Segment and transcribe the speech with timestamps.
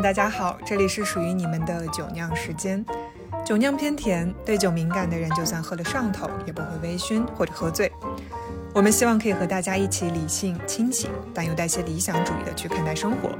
[0.00, 2.84] 大家好，这里是属于你们的酒酿时间。
[3.44, 7.90] 酒酿偏甜，对酒敏感的人就算喝了上头，也不会微醺或者喝醉。
[8.72, 13.30] 我们希望可以和大家一起理性、清醒，但又带些理想主义的去看待生活。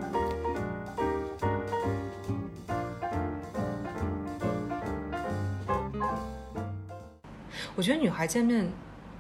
[7.77, 8.69] 我觉得女孩见面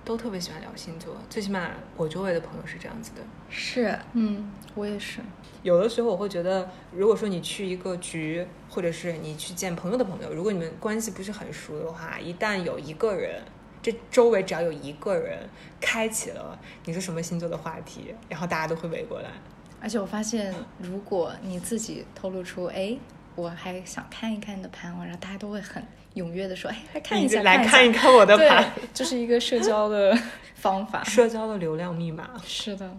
[0.08, 3.20] 都特别喜欢聊星座，最起码我周围的朋友是这样子的。
[3.50, 5.20] 是，嗯，我也是。
[5.62, 13.42] 有的时候我会觉得，如果说你去一个局，或者是你去见朋友的朋友，如果你们关系不是很熟的话，一旦有一个人，
[13.82, 15.46] 这周围只要有一个人
[15.78, 19.28] 开启了你是什么星座的话题，然后大家都会围过来。
[19.78, 22.96] 而且我发现，如果你自己透露出，哎，
[23.38, 25.80] 我还想看一看你的盘，然后大家都会很
[26.16, 30.18] 踊跃的说，哎，来看一下，来看一看我的盘，就是一个社交的
[30.56, 32.30] 方法，社交的流量密码。
[32.44, 32.90] 是的。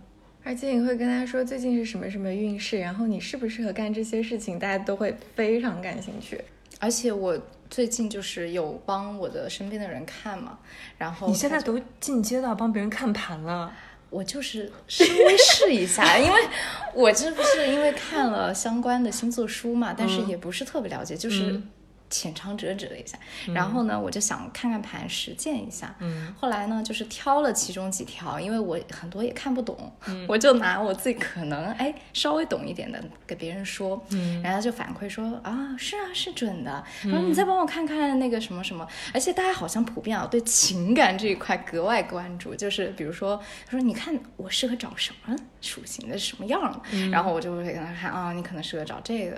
[0.45, 6.41] 而且你会跟他说最近是什么什么运势，然后你适不适合干这些事情，大家都会非常感兴趣。
[6.79, 7.37] 而且我
[7.69, 10.57] 最近就是有帮我的身边的人看嘛，
[10.97, 13.73] 然后你现在都进阶到帮别人看盘了，
[14.09, 16.39] 我就是稍微试一下， 因为
[16.93, 21.61] 我这不是因为看了相关的星座书嘛，但是也不是特别了解，就是。
[22.09, 23.17] 浅尝辄止了一下，
[23.53, 25.95] 然后呢，我就想看看盘，实践一下。
[25.99, 29.91] 嗯，后来呢，就是挑了其中几条，因为我很多也看不懂，
[30.27, 34.03] 我就拿我自己可能哎稍微懂一点的给别人说。
[34.09, 36.83] 嗯，然后就反馈说啊，是啊，是准的。
[37.03, 49.37] 然后你再帮我看看那个什么什么，而且大家好像普遍啊对情感这一块格外关注，就是比如说他说你看我适合找什么属性的什么样的，然后我就会跟他看啊，你可能适合找这个。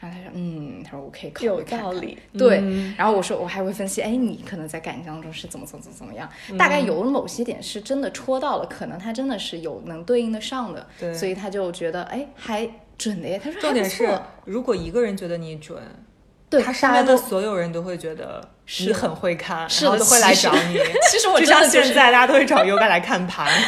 [0.00, 2.05] 然后他说嗯，他说我可以考虑看看。
[2.36, 2.62] 对，
[2.96, 12.68] 然后我说我还会分析，哎，你可能在感情当中是怎么怎么怎么怎么样，大概有某些点是真的戳到了，可能他真的是有能对应得上的，所以他就觉得哎还
[12.98, 13.40] 准的耶。
[13.42, 14.08] 他说重点是，
[14.44, 15.82] 如果一个人觉得你准，
[16.50, 18.48] 对他身边的所有人都会觉得
[18.80, 20.78] 你很会看，然后都会来找你。
[21.10, 23.50] 其实我就像现在大家都会找 Yoga 来看盘。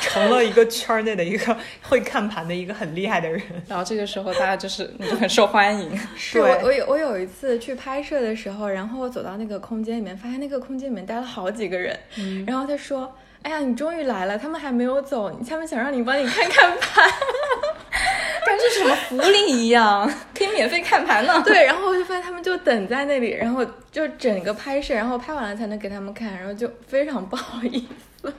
[0.00, 6.00] 成了一个圈内的一个会看盘的一个很厉害的人，然后这个时候大家就是你就很受欢迎。
[6.16, 11.96] 是我我有我有一次去拍摄的时候，然后我走到那个空间里面，发现那个空间里面待了好几个人，
[12.44, 17.08] 然后他说：“哎呀，你终于来了，他们还没有走，他们想让你帮你看看盘，
[18.46, 27.86] 感觉什么福利一样， 可以免费看盘呢。”对，然后我就发现他们就等在那里，然后就整个拍摄，然后拍完了才能给他们看，然后就非常不好意
[28.22, 28.32] 思。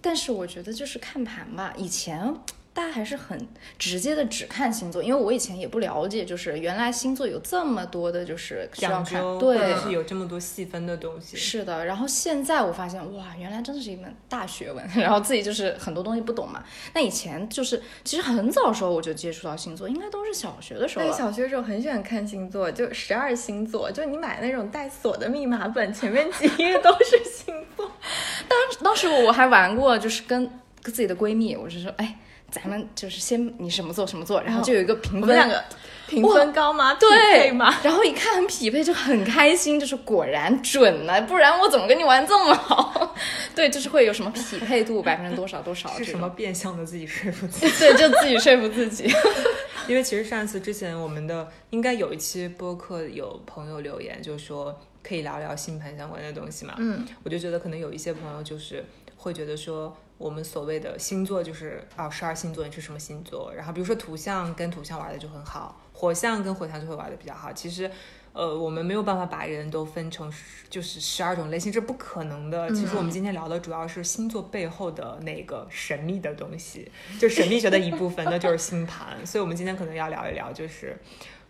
[0.00, 2.34] 但是我觉得就是看盘吧，以前。
[2.78, 3.36] 大家还是很
[3.76, 11.36] 直接的，只看星座，因为我以前也不了解，就是原来星座有这么多的，就是需要看，对，是有这么多细分的东西。
[11.36, 14.86] 是的，然后现在我发现，哇，原来真的是一门大学问。
[14.94, 16.62] 然后自己就是很多东西不懂嘛。
[16.94, 21.04] 那以前就是其实很早时候我就接触到星座，应该都是小学的时候。
[21.04, 27.90] 对，小学的时候很喜欢看星座，就十二星座，就你买那种带锁的密码本，前面几页都是星座。
[28.48, 30.48] 当当时我还玩过，就是跟
[30.84, 32.16] 自己的闺蜜，我就说，哎。
[32.50, 35.62] 咱们就是先你什么座什么座，然后就有一个评分，两个
[36.08, 36.94] 评分高吗？
[36.94, 37.74] 对吗？
[37.82, 43.14] 然后一看很匹配，就很开心，就是果然准了，不然我怎么跟你玩这么好？
[43.54, 45.90] 对，就是会有什么匹配度百分之多少多少？
[45.98, 47.72] 是什么变相的自己说服自己？
[47.78, 49.12] 对，就自己说服自己。
[49.86, 56.74] 因为其实上一次之前我们的应该有一期播客，有朋友留言就说可以聊聊星盘相关的东西嘛。
[56.78, 58.82] 嗯，我就觉得可能有一些朋友就是
[59.18, 59.94] 会觉得说。
[60.18, 63.52] 我们所谓的星座就是啊，十二星座你是什么星座？
[63.54, 67.52] 然后比如说土象跟土象玩的就很好，火象跟火象就会玩的比较好。
[67.52, 67.88] 其实，
[68.32, 70.30] 呃，我们没有办法把人都分成
[70.68, 72.68] 就是十二种类型，这不可能的。
[72.74, 76.90] 其实我们今天聊的主要是星座背后的那个神秘的东西，
[77.20, 79.24] 就神秘学的一部分，那就是星盘。
[79.24, 80.98] 所以我们今天可能要聊一聊，就是。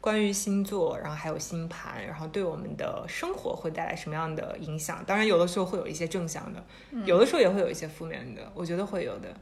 [0.01, 5.05] 关于星座，然后还有星盘，然后对我们的生活会带来什么样的影响？
[5.05, 6.65] 当然，有的时候会有一些正向的，
[7.05, 8.51] 有的时候也会有一些负面的。
[8.55, 9.35] 我觉得会有的。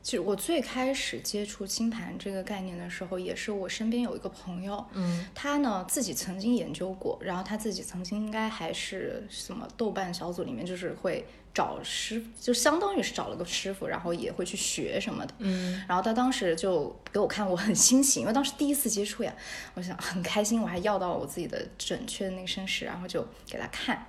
[0.00, 11.26] 其实我最开始接触星盘这个概念的时候，也是我身边有一个朋友，嗯，他呢自己曾经研究过，然后他自己曾经应该还是什么豆瓣小组里面，就是会。
[11.54, 15.32] 找师就相当于是找了个师傅，然后也会去学什么的。
[15.38, 19.32] 嗯，然后他当时就给我看，我很欣喜，因为当时第一次接触呀，
[19.74, 24.04] 我想很开心，我还要到我自己的准确的那个身世，然后就给他看。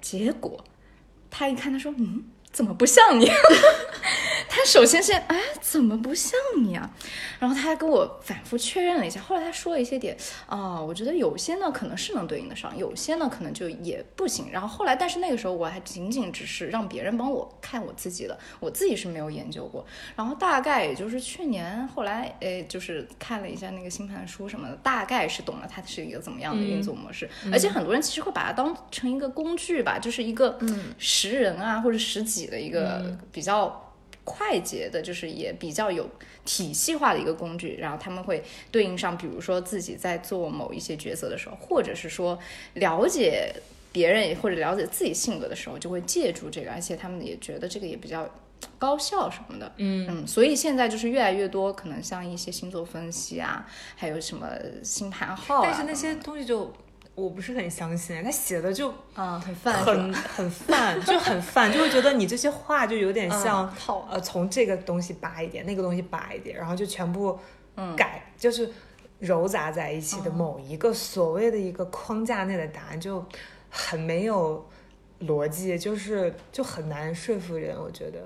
[0.00, 0.62] 结果
[1.30, 3.30] 他一看，他说：“嗯，怎么不像你？
[4.50, 6.90] 他首先是哎，怎么不像你啊？
[7.38, 10.16] 然后他还跟我反复确认了一下，后来他说了一些点
[10.46, 14.46] 啊，我觉得有些呢可能是能对应得上，有些呢可能就也不行。
[14.50, 19.84] 然后后来，但是那个时候我还仅仅只是让别人帮我看我自己的，我自己是没有研究过。
[20.16, 27.28] 然后大概也就是去年后来，哎，就是看了一下那个星盘书什么的，大概是懂了它是一个怎么样的运作模式。
[27.52, 30.58] 而且很多人其实会把它当成一个工具吧，就是一个
[30.96, 33.84] 识人啊或者识己的一个比较。
[34.30, 36.06] 快捷的，就是也比较有
[36.44, 42.38] 体系化的一个工具，然后他们会对应上，比如说自己在做某一些角色的时候，或者是说
[42.74, 43.50] 了解
[43.90, 48.28] 别人或者了解自己性格的时候，就会借助这个，而且他们也觉得这个也比较
[48.78, 54.46] 高效什么的，嗯嗯，所以现在就是越来越多，可能像一些星座分析啊，还有什么
[54.84, 56.70] 星盘号，啊但是那些东西就。
[57.18, 63.74] 我不是很相信，他写的就啊很泛，很很泛，就很泛，就会觉得你这些话就有点像
[64.08, 67.36] 呃从这个东西拔一点，那个东西拔一点，然后就全部
[67.96, 68.70] 改，就是
[69.18, 73.24] 揉杂在一起的某一个所谓的一个框架内的答案，就
[73.68, 74.64] 很没有
[75.22, 78.20] 逻辑，就是就很难说服人，我觉得。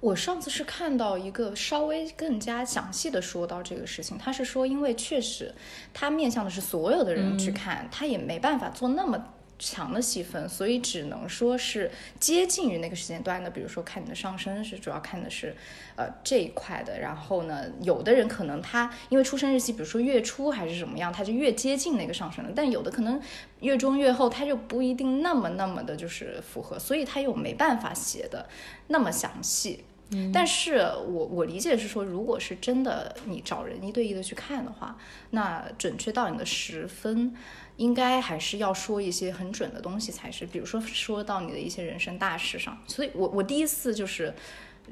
[0.00, 5.52] 我上次是看到一个稍微更加详细的说到这个事情，他是说，因为确实
[5.92, 11.90] 他面向的是所有的人去看，他也没办法做那么强的细分，所以只能说是
[12.20, 13.50] 接近于那个时间段的。
[13.50, 15.52] 比如说看你的上升是主要看的是
[15.96, 23.20] 呃这一块的，然后呢，有的人可能他因为出生日期，比如说月初还是什么样，他就越接近那个上升了，但有的可能
[23.62, 28.48] 月中月后他就不一定那么那么的就是符合，所以他又没办法写的
[28.86, 29.84] 那么详细。
[30.32, 34.96] 但是我我理解是说，如果是真的你找人一对一的去看的话，
[35.30, 37.34] 那准确到你的十分，
[37.76, 40.46] 应该还是要说一些很准的东西才是。
[40.46, 44.34] 比如说说到你的一些人生大事上，所以我我第一次就是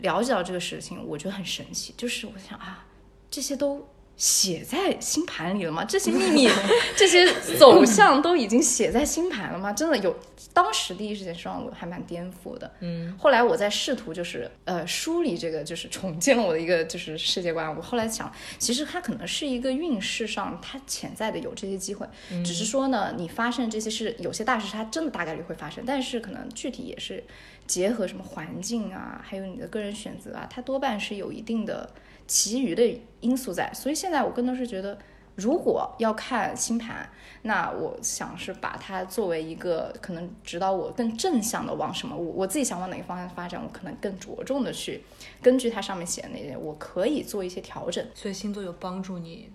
[0.03, 2.87] 了解到这个事情，我觉得很神奇，就是我想啊，
[3.31, 3.89] 这些都。
[4.17, 5.85] 写在星盘里了吗？
[5.85, 6.49] 这些 秘密、
[6.97, 9.73] 这些走向都已经写在星盘了吗？
[9.73, 10.17] 真的有，
[10.55, 12.73] 当时第一时间是让我还蛮颠覆的。
[12.81, 17.77] 嗯，后来我在试图就是呃梳理这个，就是重建了我的一个就是世界观。
[17.77, 22.07] 我后来想，其实它可能是一个运势上它潜在的有这些机会，
[22.43, 27.23] 只是说呢，你发生这些事，有些大事它真的大概率会发生，但是可能具体也是
[27.67, 31.91] 结合什么环境啊，还有你的个人选择啊，它多半是有一定的。
[32.27, 34.99] 其余的因素在，所以现在我更多是觉得，
[35.35, 37.09] 如果要看星盘，
[37.43, 45.03] 那我想是把它作为一个可能指导我更正向的往什么，我我自己想往哪个方向发展，我可能更着重的去
[45.41, 48.05] 根据它上面写的那些，我可以做一些调整。
[48.15, 49.51] 所以星座有帮助你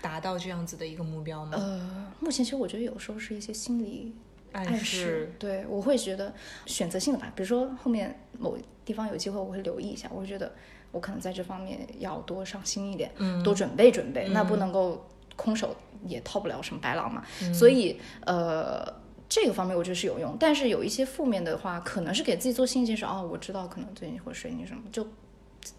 [0.00, 1.52] 达到这样子的一个目标吗？
[1.56, 4.14] 呃，目前其实我觉得有时候是一些心理
[4.52, 6.34] 暗示，对我会觉得
[6.66, 10.52] 选择性的吧，比如说后面某地方有机会，我会留意一下，我会觉得。
[10.90, 15.06] 我可能在这方面要多上心一点，嗯多准备准备，那不能够
[15.36, 15.76] 空手
[16.06, 17.22] 也套不了什么白狼嘛。
[17.52, 18.82] 所以，呃，
[19.28, 20.36] 这个方面我觉得是有用。
[20.40, 23.06] 但是有一些负面的话，可能是给自己做心理建设。
[23.06, 25.06] 哦，我知道可能最近会水你什么，就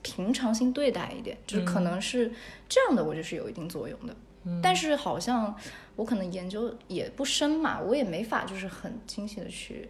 [0.04, 2.32] 平常心对待一点，就是可能是
[2.68, 4.16] 这样的，我觉得是有一定作用的。
[4.62, 5.54] 但是好像
[5.96, 9.90] 我可能研究也不深嘛，我也没法就是很精细的去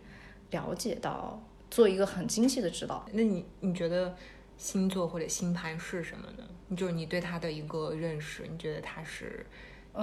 [0.51, 1.39] 了解到
[1.69, 3.05] 做一个很精细的指导。
[3.11, 4.15] 那你你觉得？
[4.59, 6.75] 星座或者星盘是什么呢？
[6.75, 9.45] 就是你对它的一个认识，你觉得它是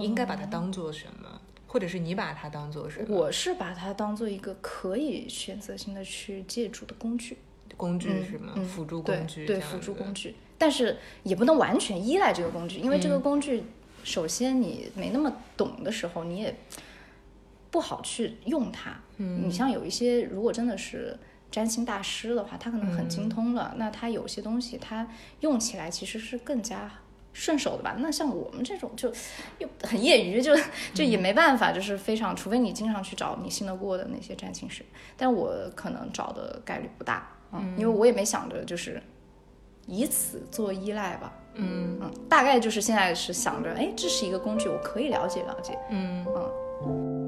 [0.00, 3.14] 应该把它当做什么，或者是你把它当做什么？
[3.14, 7.36] 我是把它当做一个可以选择性的去借助的工具，
[7.76, 8.54] 工具是吗？
[8.66, 13.62] 辅助工具，对辅助工具，但是也不能完全依赖这个工具，因为这个工具，
[14.02, 16.56] 首先你没那么懂的时候，你也
[17.70, 18.98] 不好去用它。
[19.18, 21.14] 嗯，你像有一些，如果真的是。
[21.56, 25.08] 占星大师的话，他可能很精通了，那他有些东西他
[25.40, 26.90] 用起来其实是更加
[27.32, 27.96] 顺手的吧？
[27.98, 29.10] 那像我们这种就
[29.56, 30.54] 又很业余，就
[30.92, 34.84] 就也没办法，就是非常，除非你经常去找你信得过的那些占星师，
[35.16, 39.02] 但我可能找的概率不大，嗯，因为我也没想着就是
[39.86, 41.98] 以此做依赖吧，嗯。
[42.02, 46.22] 嗯，大概就是现在是想着，哎，这是一个工具，我可以了解了解，嗯。
[46.84, 47.25] 嗯。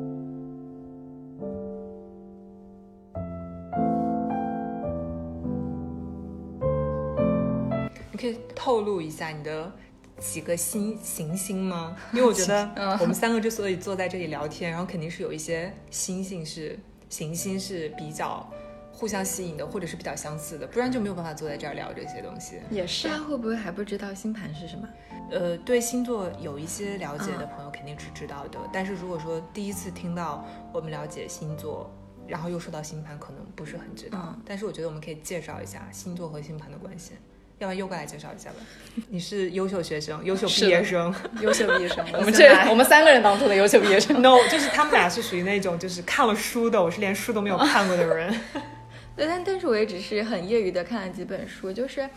[8.19, 9.73] 可以透露一下你的
[10.19, 11.97] 几个星行星吗？
[12.13, 18.47] 因为我觉得我们三个之所以坐在这里聊天，然后肯定是有一些星星是行星是比较
[18.93, 22.57] 互相吸引的，或者是比较相似的，不然就没有办法坐在这儿聊这些东西。
[22.71, 24.89] 也是，他会不会还不知道星盘是什么？
[25.31, 31.91] 呃，对星座有一些了解的朋友肯定是知道的，但是如果说第一次听到我们了解星座。
[32.27, 34.19] 然后又说到星盘，可能不是很知道。
[34.23, 37.13] 嗯但是我觉得我们可以介绍一下星座和星盘的关系。
[37.59, 38.57] 要不然优哥来介绍一下吧？
[39.11, 41.12] 你是优秀学生，优秀毕业生。
[41.41, 44.23] 优秀毕业生， 我们这我们三个人当中的优秀毕业生。
[44.23, 48.33] no，就是他们俩是属于那种就是看了书的，我是连书都没有看过的人。
[49.17, 52.09] 对，但但是我也只是很业余的看了几本书，就是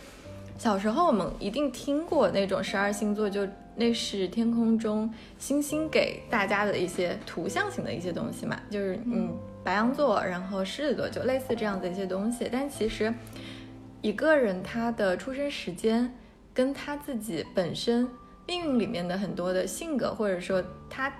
[0.56, 3.44] 小时候我们一定听过那种十二星座，就
[3.74, 12.48] 那是天空中星星给大家的一些图像型的一些东西嘛，就是嗯白羊座，然后狮子座，就类似这样的一些东西。
[12.52, 13.12] 但其实
[14.02, 16.12] 一个人他的出生时间
[16.52, 18.06] 跟他自己本身
[18.46, 21.10] 命运里面的很多的性格，或者说他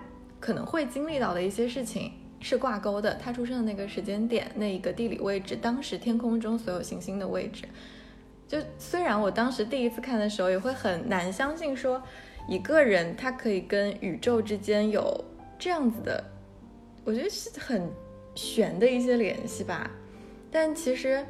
[0.40, 3.14] 可能会经历到的一些事情是挂钩的。
[3.14, 7.64] 他出生的那个时间点，那一个地理位置，当时天空中所有行星的位置，
[8.48, 12.02] 就虽然我当时第一次看的时候也会很难相信，说
[12.48, 15.24] 一个人他可以跟宇宙之间有
[15.56, 16.22] 这样子的，
[17.04, 17.88] 我觉得是很
[18.34, 19.88] 玄的一些联系吧。
[20.50, 21.24] 但其实，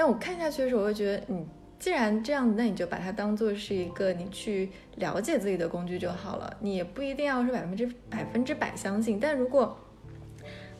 [0.00, 1.46] 但我看下去的时候，我会觉得，你，
[1.78, 6.56] 既然这样子，那你就把它当做是一个你去了解自己的工具就好了。
[6.60, 9.78] 你也不一定要是百分之百分之百相信，但如果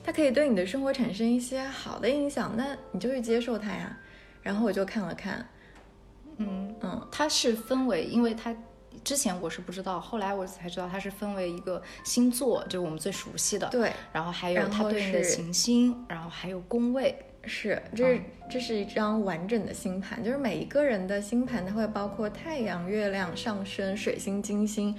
[0.03, 3.95] 它可以对你的生活产生一些好的影响，那你就去接受它呀。
[4.41, 5.47] 然后我就看了看，
[6.39, 8.57] 嗯嗯，它是分为，因为它
[9.05, 18.20] 之前我是不知道，后来我才知道它是分为一个星座，就是我们最熟悉的，对，然后还有它对应的行星，然后还有宫位，是，这是、
[18.50, 24.94] 这是一张完整的星盘，就是每一个人的星盘，它会包括太阳、月亮、上升、水星、金星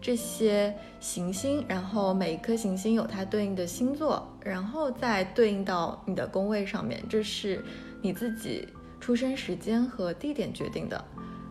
[0.00, 7.62] 这些行星，然后每一颗行星有它对应的星座，然后再对应到你的宫位上面，这是
[8.00, 8.66] 你自己
[8.98, 11.04] 出生时间和地点决定的。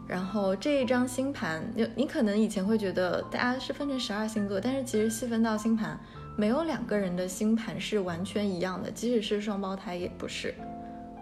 [0.08, 5.98] 然后这一张星盘，就你可能以前会觉得大家是分成十二星座，但是其实细分到星盘，
[6.36, 10.56] 没有两个人的星盘是完全一样的，即使是双胞胎也不是。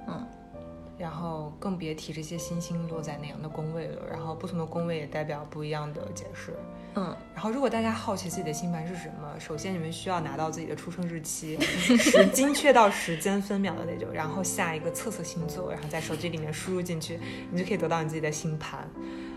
[0.08, 0.26] 嗯，
[0.98, 4.02] 然后更别提这些星星落在哪样的宫位了。
[4.10, 6.54] 然后不同的宫位也代表不一样的解释。
[6.96, 17.20] 嗯，然后如果大家好奇自己的星盘是什么，首先你们需要拿到自己的出生日期， 时精确到时间分秒的那种，然后下一个测测星座，然后在手机里面输入进去，
[17.52, 18.90] 你就可以得到你自己的星盘。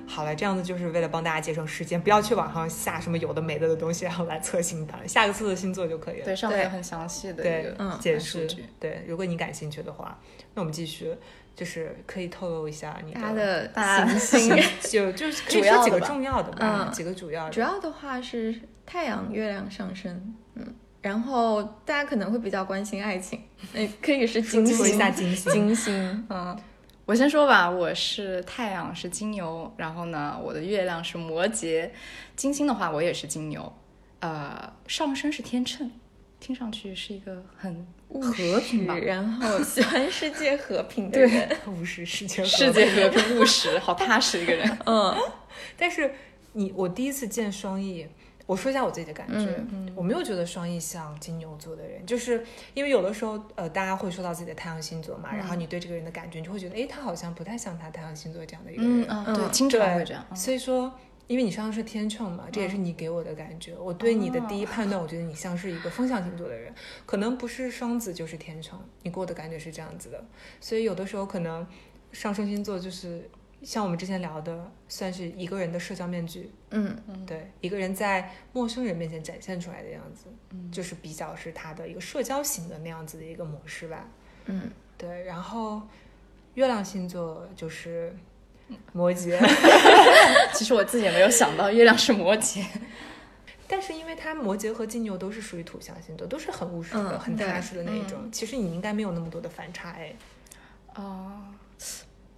[0.06, 6.24] 好了，这样子就是为了帮大家节省时间，不要去网上下什么有的没的的东西，然后来测星盘，下个测测星座就可以了。
[6.24, 8.46] 对，上面有很详细的一对解释。
[8.78, 10.18] 对，如果你感兴趣的话，
[10.54, 11.14] 那我们继续，
[11.56, 14.56] 就是可以透露一下你它的大家行星
[14.90, 16.92] 就就是可 以主要的说几个重要的吧，嗯。
[16.92, 17.50] 几个主要的。
[17.50, 18.54] 主要的话是
[18.84, 23.40] 太阳、月亮上升，嗯，然后大家可能会比较关心爱情，
[23.72, 26.58] 那 可以是金星，下金星，金星，嗯，
[27.12, 31.90] 我先说吧，我是太阳是金牛，然后呢，我的月亮是摩羯，
[32.34, 33.70] 金星的话我也是金牛，
[34.20, 35.90] 呃，上升是天秤，
[36.40, 44.66] 听上去是一个很和平吧，然后 喜欢世界和平的人，务实世界和世界和平务实，好踏实一个人。
[44.86, 45.14] 嗯
[45.76, 46.14] 但是
[46.54, 48.06] 你我第一次见双翼，
[48.46, 52.44] 我说一下我自己的感觉，嗯我没有觉得双翼像金牛座的人，就是
[52.74, 59.06] 因为有的时候呃大家会说到自己的太阳星座嘛，然后你对这个人的感觉，你就会觉得诶，他好像不太像他太阳星座这样的一个人。
[59.06, 60.24] 对，嗯经常对会这样。
[60.30, 60.92] 嗯所以说。
[61.28, 63.74] 因为你上的是天秤嘛，这也是你给我的感觉。
[63.78, 66.74] 我对你的第一判断，我觉得你像是一个风象星座的人，
[67.06, 70.22] 可能不是双子就是天秤，你给我的感觉是这样子的。
[70.60, 71.66] 所以有的时候可能
[72.10, 73.30] 上升星座就是
[73.64, 80.26] 像我们之前聊的，算是一个人的社交面具，嗯嗯对，一个人在陌生人面前展现出来的样子，
[80.72, 84.08] 就是比较是他的一个社交型的那样子的一个模式吧。
[84.46, 85.82] 嗯，对，然后
[86.54, 88.14] 月亮星座就是
[88.92, 89.38] 摩羯
[90.54, 92.64] 其实我自己也没有想到月亮是摩羯。
[93.68, 98.30] 但是因为它摩羯和金牛都是属于土象星座，都是很务实的、嗯很踏实的那一种。
[98.30, 100.14] 其实你应该没有那么多的反差哎。
[100.94, 101.40] 哦，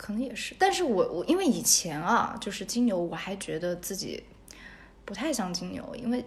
[0.04, 4.22] 可能也是，但是我我因为以前啊，就是金牛，我还觉得自己
[5.06, 6.22] 不太像金牛，因为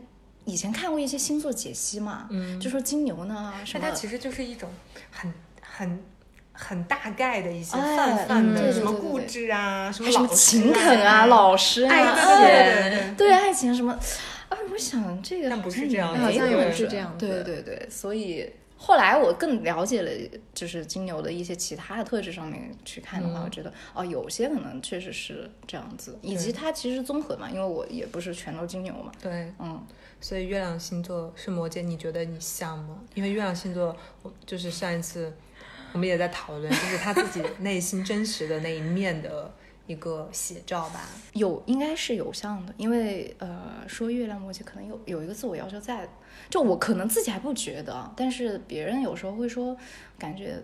[0.45, 2.59] 以前看过一些星座解析嘛，嗯。
[2.59, 4.67] 就说金牛呢什么但它其实就是一种
[5.11, 5.31] 很
[5.61, 6.03] 很
[6.53, 12.01] 很大概的一些哎泛泛的，什么固执啊，什么还什么勤恳啊、老实啊、哎
[12.39, 13.95] 对对对爱情什么，
[14.49, 20.11] 哎，我想这个但不是这样也好像也没不是这样子对对对，所以后来我更了解了，
[20.53, 23.43] 就是金牛的一些其他的特质上面去看的话，嗯。
[23.43, 29.83] 我觉得哦，有些可能确实是这样子，以及它其实综合嘛，因为我也不是全都金牛嘛，对，嗯，
[30.21, 33.01] 所以月亮星座是摩羯，你觉得你像吗？
[33.15, 35.33] 因为月亮星座，我就是上一次
[35.93, 39.51] 我们也在讨论，就是他自己内心真实的那一面的
[39.87, 41.09] 一个写照吧。
[41.33, 46.07] 有应该是有像的，因为呃，说月亮摩羯可能有有一个自我要求在，
[46.49, 49.75] 就我可能自己还不觉得，但是别人有时候会说，
[50.19, 50.61] 感觉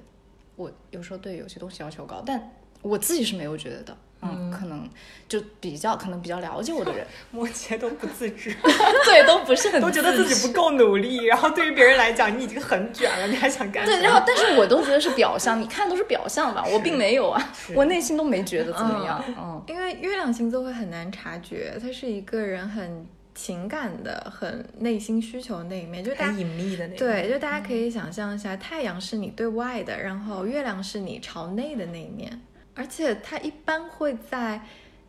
[0.56, 2.52] 我有时候对有些东西要求高，但
[2.82, 3.98] 我自己是没有觉得的。
[4.24, 4.90] 嗯，可能
[5.28, 8.56] 就比较可能比较了解我的人， 摩羯都不自知，
[9.06, 13.86] 对，都不是很都觉得自己不够努力，然后对于别人来讲，你已经很卷了，你还想干？
[13.86, 19.24] 对，然后但是我都觉得是表象，你看都是表象吧，我并没有啊，我内心都没觉得怎么样。
[19.38, 32.42] 嗯，因为月亮星座会很难察觉，它是一个人很情感的、很内心需求那一面，就很隐秘的那对，就大家可以想象一下，太阳是你对外的，然后月亮是你朝内的那一面。
[32.76, 34.62] 而且他一般会在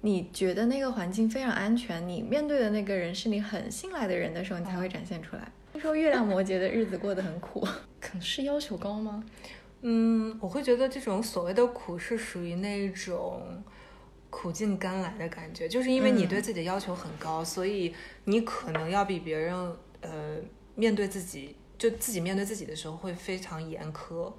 [0.03, 5.51] 你觉得那个环境非常安全，你面对的那个人是你很信赖的人的时候，你才会展现出来。
[5.73, 7.61] 听说月亮摩羯的日子过得很苦，
[8.01, 9.25] 可能是要求高吗？
[9.81, 13.63] 嗯，我会觉得这种所谓的苦是属于那种
[14.31, 17.95] 苦尽甘来的感觉，就是因为你对自己的要求很高，所以
[18.25, 19.55] 你可能要比别人
[20.03, 20.37] 呃
[20.75, 24.33] 面对自己，就自己面对自己的时候会非常严苛。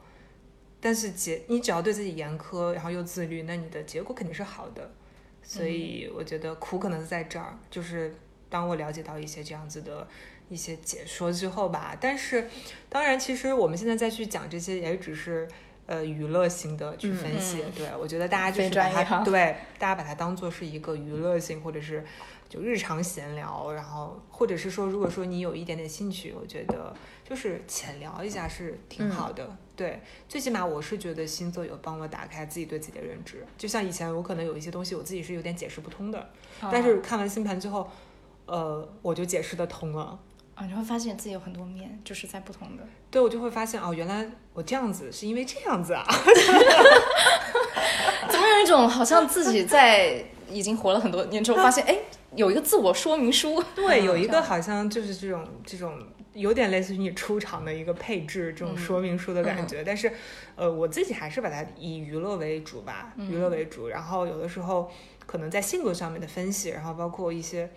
[0.86, 4.92] 但是结你只要对自己严苛，然后又自律，那你的结果肯定是好的。
[5.42, 8.14] 所以我觉得苦可能是在这儿，就是
[8.52, 10.08] 当我了解到一些这样子的
[10.48, 11.98] 一些解说之后吧。
[12.00, 12.48] 但是
[12.88, 15.48] 当然，其实我们现在再去讲这些，也只是
[15.88, 17.64] 呃娱乐性的去分析。
[17.76, 22.06] 对我觉得大家就是把它对大家把它当做是一个娱乐性，或者是。
[22.48, 26.96] 就日常闲聊，然后或者是说，如果说你有一点点兴趣，我觉得
[27.28, 29.58] 就是浅聊一下是挺好的。
[29.76, 33.44] 对，最起码我是觉得星座有帮我打开自己对自己的认知。
[33.58, 36.30] 就像以前我可能有一些东西我自己是有点解释不通的，
[36.72, 37.90] 但是看完星盘之后，
[38.46, 40.18] 呃，我就解释的通了。
[40.54, 42.84] 啊，你会发现自己有很多面，就是在不同的。
[43.12, 46.06] 对，我就会发现哦，原来我这样子是因为这样子啊。
[48.30, 51.98] 怎么有一种好像自己在已经活了很多年之后，发现哎。
[52.36, 55.98] 有一个自我说明书，对，有一个好像就是这种这种
[56.36, 59.84] 有点类似于你出场的一个配置，这种说明书的感觉。
[59.84, 60.12] 但是，
[60.56, 63.88] 呃，我自己还是把它以娱乐为主吧，娱乐为主。
[63.88, 64.92] 然后有的时候
[65.26, 67.72] 可能在性格上面的分析，然后包括一些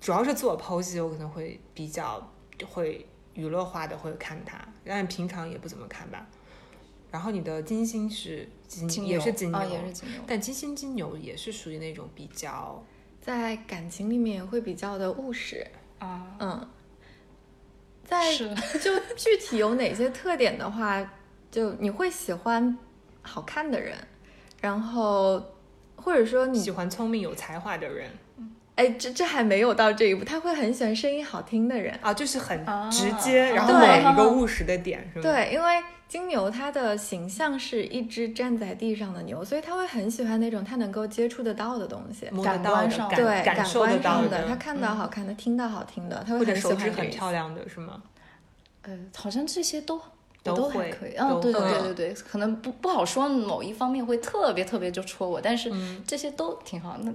[0.00, 2.32] 主要是自我剖析，我可能会比较
[2.70, 6.26] 会娱乐化的会看它，但平常也不怎么看吧。
[7.10, 12.84] 然后你的金星是金，也是金牛，也是金牛，但金星金牛也是属于那种比较。
[13.20, 15.64] 在感情里面会比较的务实
[16.00, 16.68] 啊，嗯，
[18.12, 18.36] 在
[18.78, 21.02] 就具体有哪些特点的话，
[21.50, 22.76] 就你会喜欢
[23.22, 23.96] 好看的人，
[24.60, 25.42] 然后
[25.96, 28.10] 或者说你喜欢聪明有才华的人，
[28.76, 35.22] 哎，这这还没有到这一步，他会很喜欢声音好听的人啊，就是很直接，然后某一个务实的点是吗？
[35.22, 35.82] 对，因为。
[36.12, 48.02] 金牛它的形象是一只站在地上的牛，所以他会很喜欢那种他能够接触得到的东西，感官上对感官上的，他看到好看的，听到好听的，他会很喜欢很漂亮的是吗？
[48.82, 49.98] 呃，好像这些都。
[50.44, 55.70] 都还可以，嗯，对对对对对，可能不不好说某一方面会特别特别就戳我，但是
[56.06, 57.12] 这些都挺好，那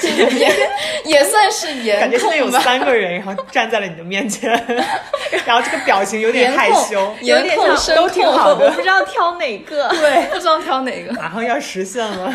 [0.00, 0.70] 也
[1.04, 4.50] 也算是 颜感觉现在有三个人，然后站在了你的面前，
[5.44, 12.32] 然后这个表情有点害羞，颜控都挺好的，我不知道挑哪个， 对，不知道挑哪个，马上要实现了，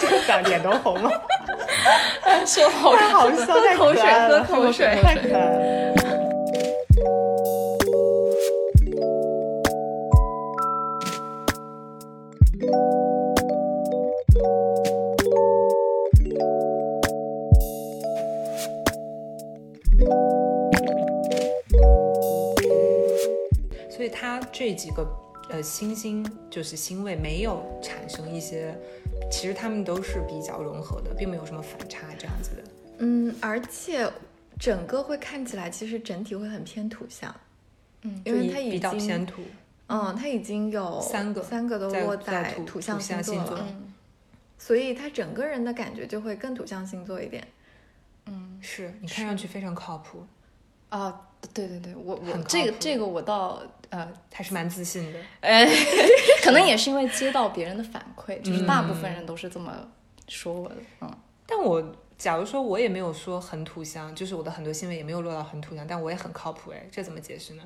[0.00, 1.10] 这个脸都红了，
[2.46, 6.07] 说好太好笑，喝口水，喝口水，太可爱了。
[24.08, 25.06] 所以它这几个
[25.50, 28.74] 呃星星就是星位没有产生一些，
[29.30, 32.64] 其实它们都是比较融合的，并没有什么反差这样子的。
[33.00, 34.10] 嗯，而且
[34.58, 37.34] 整个会看起来其实整体会很偏土象，
[38.00, 39.42] 嗯，因为它已经偏土。
[39.88, 43.66] 嗯，它已经有三个，三个都落在土象星座了，
[44.56, 47.46] 所以他整个人的感觉就会更土象星座一点。
[48.24, 50.26] 嗯，是你看上去非常靠谱。
[50.88, 51.20] 啊，
[51.52, 55.18] 对对对，我我这个这个我倒呃还是蛮自信的。
[55.40, 55.66] 哎，
[56.42, 59.72] 可能也是因为接到别人的反馈，就是大部分人都是这么
[60.28, 60.76] 说我的。
[61.00, 61.10] 嗯，
[61.46, 66.70] 但我假如说我也没有说很土象，就是我的很多行为也没有落到很土象，但我也很靠谱。
[66.70, 67.62] 哎，这怎么解释呢？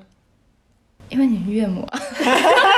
[1.09, 2.72] 因为你是月魔，自己 Q 自己，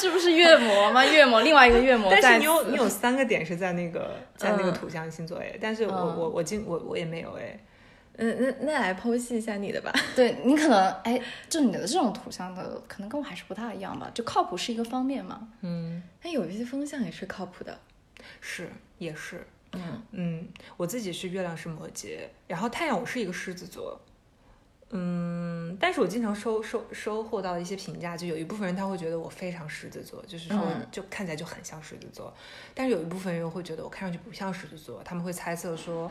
[0.00, 1.04] 这不是月魔吗？
[1.04, 2.10] 月魔，另外一个月魔。
[2.22, 7.60] 但是你有你有三个点是在那个在那个土象星座哎，但是我我我今我我也没有哎，
[8.16, 9.92] 嗯，那那来剖析一下你的吧。
[10.16, 14.10] 对你可能哎，就你的这种土象的，可能跟我还是不大一样吧。
[14.14, 15.48] 就靠谱是一个方面嘛。
[15.60, 17.78] 嗯，但有一些风向也是靠谱的。
[18.40, 19.46] 是，也是。
[19.72, 24.00] 嗯嗯，我自己是月亮是摩羯，然后太阳我是一个狮子座。
[24.92, 32.32] 嗯，但是我经常收收收获到一些评价，就有一部分人他会觉得我非常狮子座，就是说嗯就看起来就很像狮子座，
[32.74, 36.10] 但是有一部分人又会觉得我看上去不像狮子座，他们会猜测说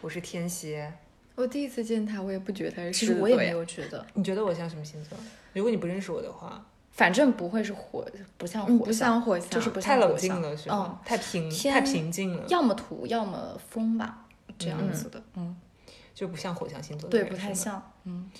[0.00, 0.92] 我是天蝎。
[1.34, 3.48] 我第一次见他，我也不觉得他是其实我也没。
[3.50, 5.16] 有觉得，你觉得我像什么星座？
[5.54, 10.86] 如果你不认识我的话，反正不会是火，不像嗯，不火，像火象，就是不太冷静了是吗？
[10.90, 14.26] 嗯太平太平静了，要么土，要么风吧，
[14.58, 15.22] 这样嗯子的。
[15.36, 15.56] 嗯，
[16.20, 17.82] 就不像火象星座的对，不太像。
[18.04, 18.30] 嗯，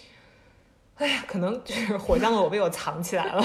[0.96, 3.42] 哎呀，可能就是 火象的我被我藏起来了。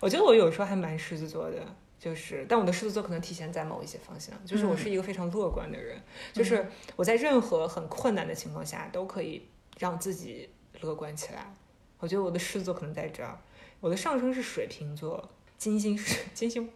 [0.00, 1.64] 我觉得我有时候还蛮狮子座的，
[1.96, 6.02] 就是，但我的狮子座可能体现在某一些方向，就是我是一个非常乐观的人，
[6.32, 10.50] 就是我在任何很困难的情况下都可以让自己
[10.80, 11.54] 乐观起来。
[12.00, 13.38] 我觉得我的狮子座可能在这儿，
[13.78, 16.68] 我的上升是水瓶座，金星是金星，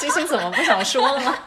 [0.00, 1.38] 金星怎么不想说了吗？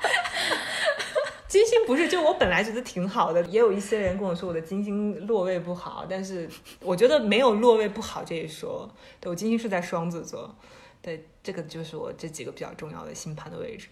[1.56, 6.50] 金星不是，就我本来觉得挺好的，也有一些人跟我说我的金星落位不好，但是
[6.82, 8.94] 我觉得没有落位不好这一说。
[9.22, 10.54] 对我金星是在双子座，
[11.02, 13.88] 对，这个就是我这几个比较重要的星盘的位置。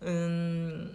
[0.00, 0.90] 嗯，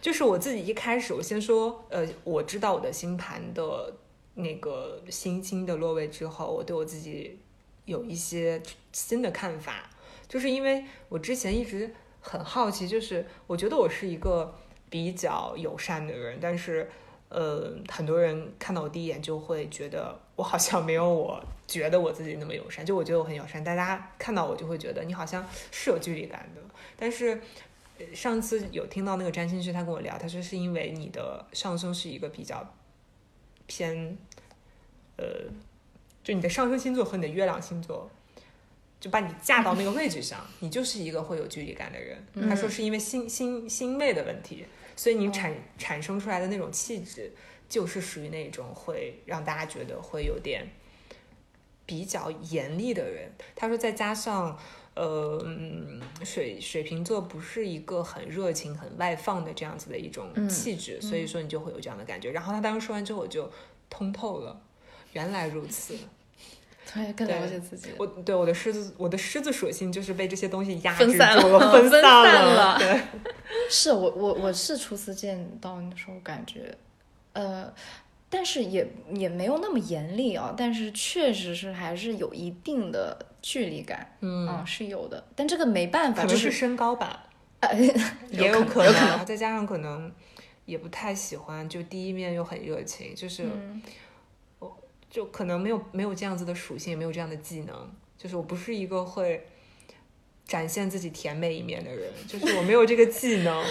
[0.00, 3.94] 就是我自己一开始，我先说，呃，我知道我的星盘的
[4.34, 7.38] 那个星星的落位之后，我对我自己
[7.84, 9.88] 有一些新的看法，
[10.26, 14.52] 就是因为我之前一直很好奇，就是我觉得我是一个
[14.92, 16.88] 比较友善的人，但是
[17.30, 26.60] 呃，很多人看到我第一眼就会觉得我好像没有我觉得我自己那么友善，就我觉得我很友善，大家看到我就会觉得你好像是有距离感的，
[26.96, 27.40] 但是。
[27.98, 32.74] 呃上次有听到那个占星师，他跟我聊，他说是因为你的上升是一个比较
[33.66, 34.16] 偏，
[35.18, 35.24] 呃，
[36.24, 38.10] 就你的上升星座和你的月亮星座，
[38.98, 42.18] 就把你架到那个位置上，你就是一个会有距离感的人。
[42.48, 44.64] 他说是因为星星星位的问题，
[44.96, 47.32] 所以你产产生出来的那种气质，
[47.68, 50.66] 就是属于那种会让大家觉得会有点
[51.86, 53.32] 比较严厉的人。
[53.54, 54.58] 他说再加上。
[54.94, 62.30] 呃，嗯水水瓶座不是一个很热情、很外放的这样子的一种嗯气质，所以说你就会有这样的感觉。
[62.30, 63.50] 然后他当时说完之后，我就
[63.88, 64.60] 通透了，
[65.14, 65.96] 原来如此。
[66.94, 67.90] 对，更了解自己。
[67.98, 73.00] 我对我的狮子，我的狮子属性就是被这些东西压制分散住了分 分散散了对，
[73.70, 76.76] 是我我我是初次见到你的时候感觉，
[77.32, 77.72] 呃，
[78.28, 87.24] 但是也也没有那么严厉啊，但是确实是还是有一定的距离感，嗯，是有的，但这个没办法，可能就是是身高吧，
[87.60, 87.74] 呃，
[88.30, 90.12] 也有可能，有可能再加上可能
[90.66, 93.44] 也不太喜欢，就第一面又很热情，就是、
[95.12, 99.46] 就可能没有没有这样子的属性，也没有这样的技能，就是我不是一个会
[100.46, 103.62] 展现自己甜美一面的人，就是我没有这个技能，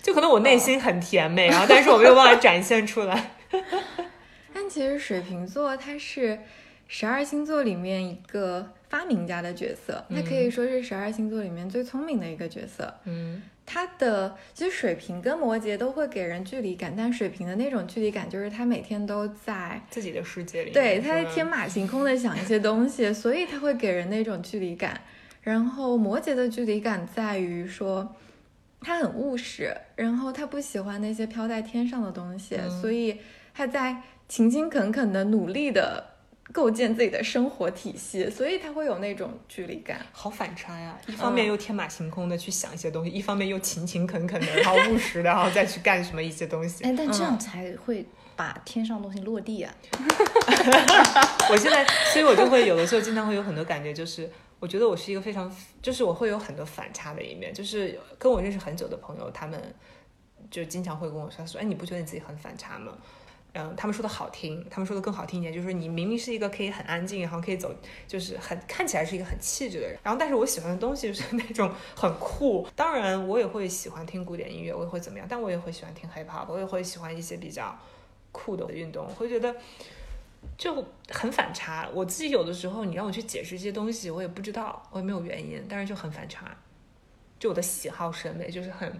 [0.00, 3.32] 就可能我内心很甜美，然后但是我没有办法展现出来。
[4.54, 6.40] 但其实水瓶座它是
[6.86, 12.98] 十二星座里面一个发明家的角色，它可以说是十二星座里面最聪明的一个角色。
[13.04, 24.98] 嗯它的其实水瓶跟摩羯都会给人距离感，但水瓶的那种距离感就是他每天都在，自己的世界里，对，他在天马行空的想一些东西，所以他会给人那种距离感。
[25.42, 28.16] 然后摩羯的距离感在于说，
[28.80, 33.18] 他很务实，然后他不喜欢那些飘在天上的东西，嗯所以
[33.52, 36.07] 他在勤勤恳恳的努力的
[36.52, 40.00] 构建自己的生活体系，所以他会有那种距离感。
[40.12, 40.98] 好反差呀！
[41.06, 46.84] 一方面又天马行空的去想一些东西，一方面又勤勤恳恳的，然后 务实的，然后再去干什么一些东西。
[46.84, 49.74] 哎，但这样才会把天上的东西落地啊。
[51.50, 59.62] 我现在，所以我就会有的时候经常会有很多感觉，就是我觉得我是一个非常，就是我会有很多反差的一面，就是跟我认识很久的朋友，他们
[60.50, 62.96] 就经常会跟我说，说，哎，你不觉得你自己很反差吗？
[63.54, 67.74] 嗯，他们说的好听，他们说的更好听一点，就是你明明是一个可以很安静，然后可以走，
[68.06, 72.68] 就是很看起来是一个很气质的人，然后但是我喜欢的东西是那种很酷。
[72.76, 77.76] 当然，我也会喜欢听古典音乐，我也会怎么样，但我也会喜欢听 hip hop，我也会喜欢一些比较
[78.30, 79.56] 酷的运动，我会觉得
[80.56, 81.88] 就很反差。
[81.92, 86.56] 我自己有的时候，你让我去解释这些东西，我也不知道，我也没有原因，但是就很反差。
[87.38, 88.92] 就我的喜好审美就是很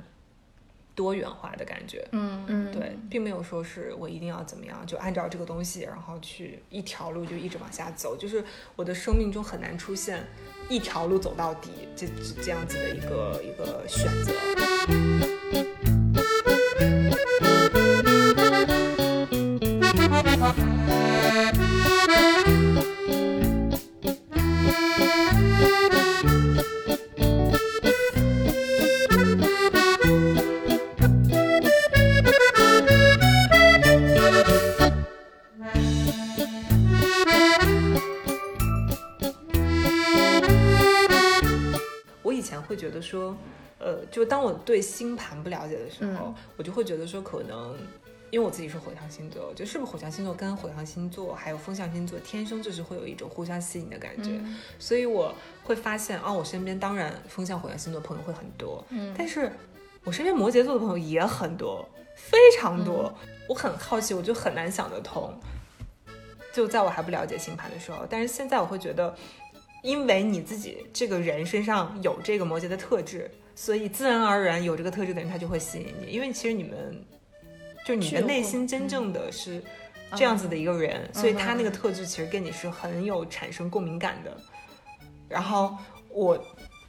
[0.99, 2.05] 多元化的感觉。
[2.11, 8.17] 嗯嗯，对，并没有说是我一定要怎么样，就按照这个东西，然后去一条路就一直往下走。
[8.17, 10.27] 就是我的生命中很难出现
[10.69, 15.28] 一条路走到底这这这样子的一个一个选择。
[44.11, 47.77] 就当我对星盘不了解的时候，我就会觉得说，可能
[48.31, 54.31] 因为我自己是火象星座，就是不是火象星座跟火象星座还有风象星座天生就是会有一种互相吸引的感觉，
[54.79, 59.51] 所以我会发现，哦，我身边当然风象火象星座朋友会很多，嗯，但是
[60.05, 63.13] 我身边摩羯座的朋友也很多，非常多，
[63.49, 65.33] 我很好奇，我就很难想得通。
[66.53, 69.15] 就在我还不了解星盘的时候，但是现在我会觉得，
[69.83, 76.13] 因为你自己这个人身上有这个摩羯的特质，所以自然而然有这个特质的人他就会吸引你。
[76.13, 77.05] 因为其实你们，
[77.85, 79.61] 就你的内心真正的是
[80.15, 84.31] 这样子的一个人，所以他那个特质其实跟你是很有产生共鸣感的。
[85.29, 85.77] 然后
[86.09, 86.41] 我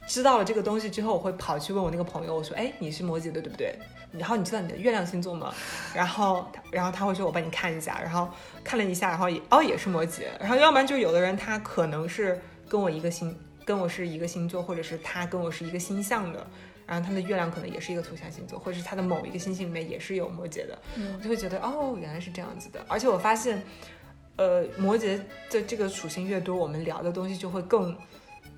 [0.06, 3.76] 知道了这个东西之后，我会跑去问我那个朋友，我说：“哎，你是摩羯的，对不对？
[4.12, 5.52] 然后你知道你的月亮星座吗？”
[5.92, 8.28] 然后，然后他会说：“我帮你看一下。”然后。
[8.62, 13.36] 看了一下，然后也哦也是摩羯，然后要不然就是有的人他可能是跟我一个星，
[13.70, 16.44] 跟我是一个星座，或者是他跟我是一个星象的，
[16.88, 23.62] 然后他的月亮可能也是一个土象星座，或者是他的某一个星星里面也是有摩羯的，我就会觉得哦原来是这样子的，而且我发现，
[24.34, 27.96] 呃摩羯的这个属性越多，我们聊的东西就会更。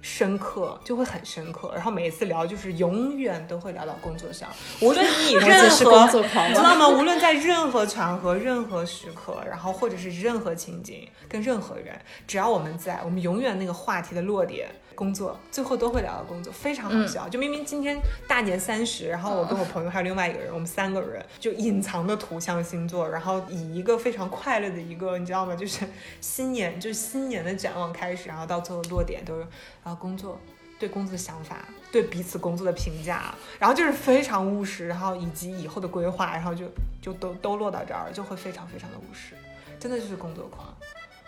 [0.05, 4.48] 深刻就会很深刻，然后每一次聊就是永远都会聊到工作上，
[4.81, 6.88] 无论你任何，知道吗？
[6.88, 11.96] 无论在任何场合、任何时刻，然后或者是任何情景，跟任何人，
[12.27, 14.68] 只要我们在，我们永远那个话题的落点。
[15.03, 17.29] 工作最后都会聊到工作，非常好笑。
[17.29, 25.57] 就明明今天大年三十，然后我跟我朋友还有另外一个人，我们三个人就隐藏的图像星座，然后以一个非常快乐的一个，你知道吗？
[25.57, 25.85] 就是
[26.21, 29.45] 新年，就是新年的展望开始，然后到最后落点都是
[29.83, 30.38] 啊工作，
[30.79, 36.67] 对工作的想法，对彼此工作的评价，然后就是非常务实，然后以及以后的规划，然后就
[37.01, 39.35] 就都都落到这儿，就会非常非常的务实，
[39.81, 40.73] 真的就是工作狂。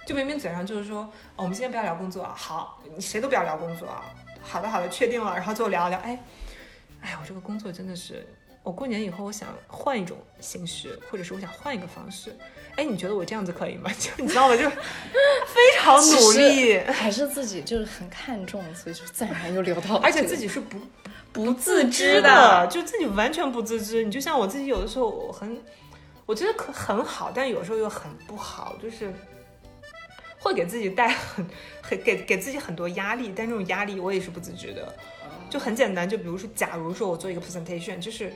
[0.06, 4.04] 就明明嘴上就是说，我们今天不要聊工作啊，好，你谁都不要聊工作啊，
[4.42, 6.18] 好的好的，确定了，然后最后聊一聊，哎，
[7.00, 8.26] 哎，我这个工作真的是，
[8.62, 12.36] 我过年以后我想换一种形式，或者是我想换一个方式，
[12.76, 13.90] 哎，你觉得我这样子可以吗？
[13.98, 14.56] 就你知道吗？
[14.56, 20.78] 就非常努力，还是自己就是很看重，所以就自然又聊到，而且自己是不
[21.32, 24.04] 不自知的，就自己完全不自知。
[24.04, 25.58] 你就像我自己，有的时候我很，
[26.26, 29.10] 我觉得可很好，但有时候又很不好，就是。
[30.44, 31.46] 会给自己带很
[31.80, 34.94] 很给给自己很多压力，但这种压力我也是不自知的，
[35.48, 38.30] 就很简单，就比如说，假如说我做一个 presentation，就是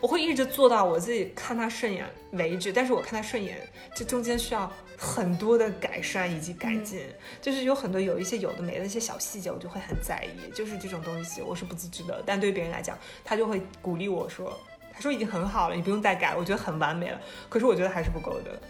[0.00, 3.56] 我会一直做到我自己看他顺眼为止，但是我看他顺眼，
[3.94, 7.06] 这中间需要很多的改善以及改进，
[7.40, 14.58] 就是有很多有一些有的没的一些小细节，我就会很在意，就是这种东西我是不自知的，但对于别人来讲，他就会鼓励我说，
[14.92, 18.60] 他说已经很好了，你不用再改，我觉得很完美了，可是我觉得还是不够的。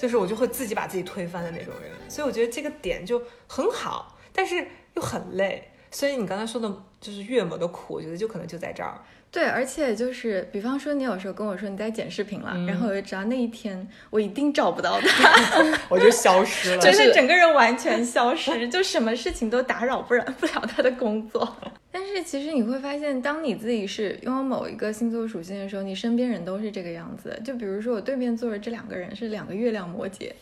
[0.00, 5.62] 就是我就会自己把自己推翻的那种人，所以我觉得这个点就很好，但是又很累。
[5.90, 8.98] 所以你刚才说的就是岳母的苦，我觉得就可能就在这儿。
[9.32, 21.56] 对，而且就是，比方说你有时候跟我说你在剪视频了，然后我就知道那一天我一定找不到他， 我就消失了， 就是整个人完全消失，就什么事情都打扰不了不了他的工作。
[21.92, 27.40] 但是其实你会发现，当你自己是拥有某一个星座属性的时候，你身边人都是这个样子。
[27.44, 30.32] 就比如说我对面坐着这两个人是两个月亮摩羯。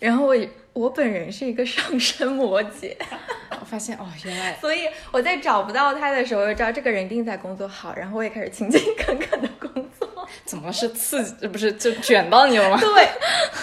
[0.00, 0.34] 然后我
[0.72, 2.96] 我本人是一个上升摩羯，
[3.60, 10.26] 我发现哦，原来，所以我在找不到他的时候，就知道这个人一定在工作好，然后我也开始勤勤恳恳的工作。
[10.44, 11.46] 怎么是刺激？
[11.46, 12.78] 不是就卷到你了吗？
[12.80, 13.08] 对，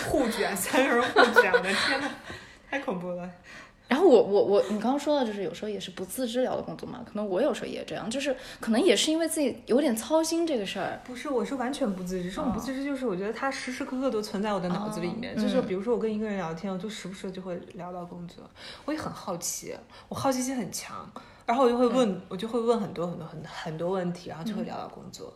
[0.10, 2.10] 互卷，三个人互卷，我的天呐，
[2.70, 3.30] 太恐怖了。
[3.88, 11.00] 然后我我我，你刚刚说的就是有时候也是不自知聊的工作嘛，可能我有时候也这样，就是可能也是因为自己有点操心这个事儿。
[11.06, 18.44] 不是，我是完全不自知，这种不自知就是我觉得它时时刻刻都存在我的脑子里面，就是比如说我跟一个人聊天，我就时不时就会聊到工作，
[18.84, 19.74] 我也很好奇，
[20.10, 21.10] 我好奇心很强，
[21.46, 25.34] 然后我就会问，我就会问很多很多很很多问题，然后就会聊到工作，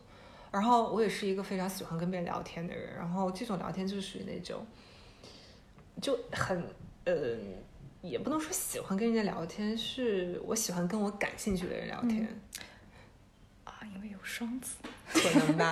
[0.52, 4.66] 然后我也是一个非常喜欢跟别人聊天的人，然后这种聊天就是属于那种
[6.02, 6.62] 就很
[7.06, 7.14] 呃。
[8.02, 12.28] 也不能说喜欢跟人家聊天，是我喜欢跟我感兴趣的人聊天
[13.64, 14.74] 啊，因为有双子，
[15.14, 15.72] 可能吧，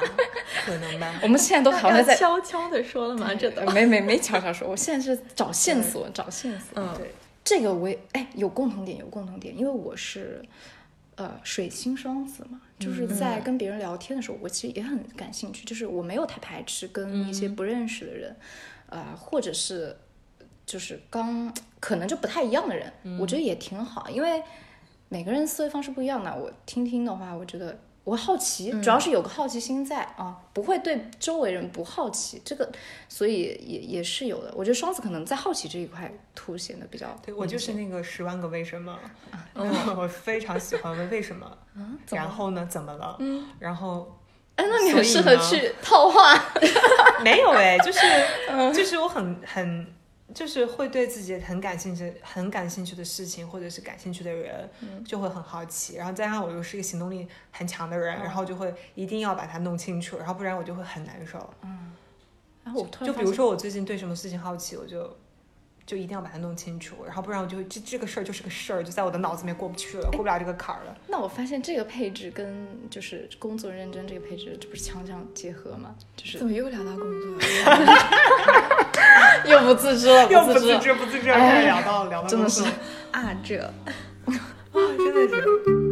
[0.64, 1.20] 可能吧。
[1.24, 3.34] 我们现在都好像在悄悄的说了吗？
[3.34, 6.68] 这都没没没悄悄说，我现在是找线索，找线索。
[6.76, 7.12] 嗯，对，
[7.44, 10.46] 这个我也哎有共同点，有共同点，因为我是
[11.16, 18.36] 呃水星双子嘛，就是在跟别人聊天的时候，我其实也很感兴趣，就是我没有太排斥跟一些不认识的人，
[18.86, 19.98] 呃，或者是。
[20.70, 24.44] 就是刚可能就不太一样的人，我觉得也挺好，因为
[25.08, 26.36] 每个人思维方式不一样嘛。
[26.36, 32.72] 我听听的话，我觉得我好奇，主要是有个好奇心在啊，不会对周围人不好奇，这个
[33.08, 34.54] 所以也也是有的。
[34.56, 38.96] 我觉得双子可能在好奇这一块凸显的比较对我就是那个十万个为什么，
[39.56, 41.58] 我非常喜欢问为什么，
[42.12, 43.18] 然后呢怎么了，
[43.58, 44.16] 然后
[44.56, 46.36] 哎，那你很适合去套话。
[47.24, 48.00] 没有哎，就是
[48.72, 49.86] 就是我很很
[50.34, 54.70] 就是会对自己很感兴趣、很感兴趣的事情或者是感兴趣的人，
[55.06, 55.96] 就会很好奇。
[55.96, 61.50] 然后再加上我又是一个行动力很强的人，然后就会一定要把它弄清楚，然后不然我就会很难受。
[61.64, 61.92] 嗯
[62.64, 65.18] 然后我突然就比如，说我最近对什么事情好奇，我就。
[65.90, 70.96] 就一定要把它弄清楚，然后不然我就这这个事儿就是个事儿，就在我的脑子里面过不去了，过不了这个坎儿了。
[71.08, 75.96] 那我发现这个配置跟就是工作认真这个配置，这不是强强结合吗？
[76.16, 77.42] 就是怎么又聊到工作了？
[79.50, 80.80] 又不自知了，又不自知了。
[80.80, 82.64] 自知不自知，聊到聊到真的是
[83.10, 83.74] 啊，这 啊，
[84.72, 85.89] 真的是。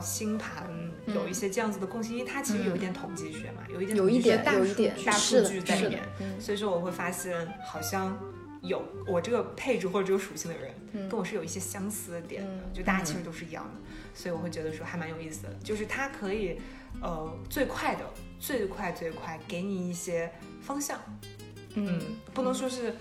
[0.00, 0.66] 星盘
[1.06, 6.40] 有一些这样子的共性，因为它其实有一点统计学嘛，有一点有一点大数大数据在里面，嗯。
[6.40, 8.18] 所以说我会发现好像
[8.62, 11.08] 有我这个配置或者这个属性的人，嗯。
[11.08, 13.80] 跟我是有一些相似的点的，就大家其实都是一样的，
[14.14, 16.58] 所以我会觉得说还蛮有意思的，就是它可以
[17.02, 18.04] 呃最快的
[18.38, 20.98] 最快最快给你一些方向，
[21.74, 22.00] 嗯，
[22.32, 22.94] 不能说是。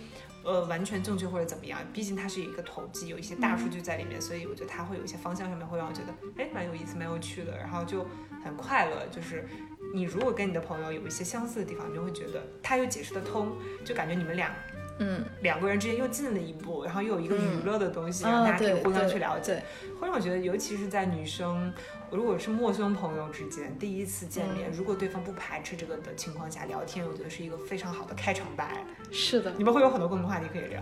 [0.43, 1.80] 呃，完全正确或者怎么样？
[1.93, 8.06] 毕竟它是一个统计，有一些大数据在里面，所以我觉得它会有一些方向上面会让我觉得，哎，蛮有意思，蛮有趣的，然后就
[8.43, 9.06] 很快乐。
[9.12, 9.47] 就是
[9.93, 13.52] 你如果跟你的朋友有一些相似的地方，你就会觉得他又解释得通，
[13.84, 14.54] 就感觉你们俩
[14.99, 21.73] 嗯，两个人之间又近了一步，然后又有一个嗯娱乐的东西，啊让大家可以互相去了解，对会让我觉得，尤其是在女生
[22.12, 24.58] 如果是陌生朋友之间第一次见嗯。
[24.58, 30.82] 面，如果对方不排斥这个的情况下聊天，我觉得是一个非常好的开场白，是的，你们会有很多共同话题可以聊。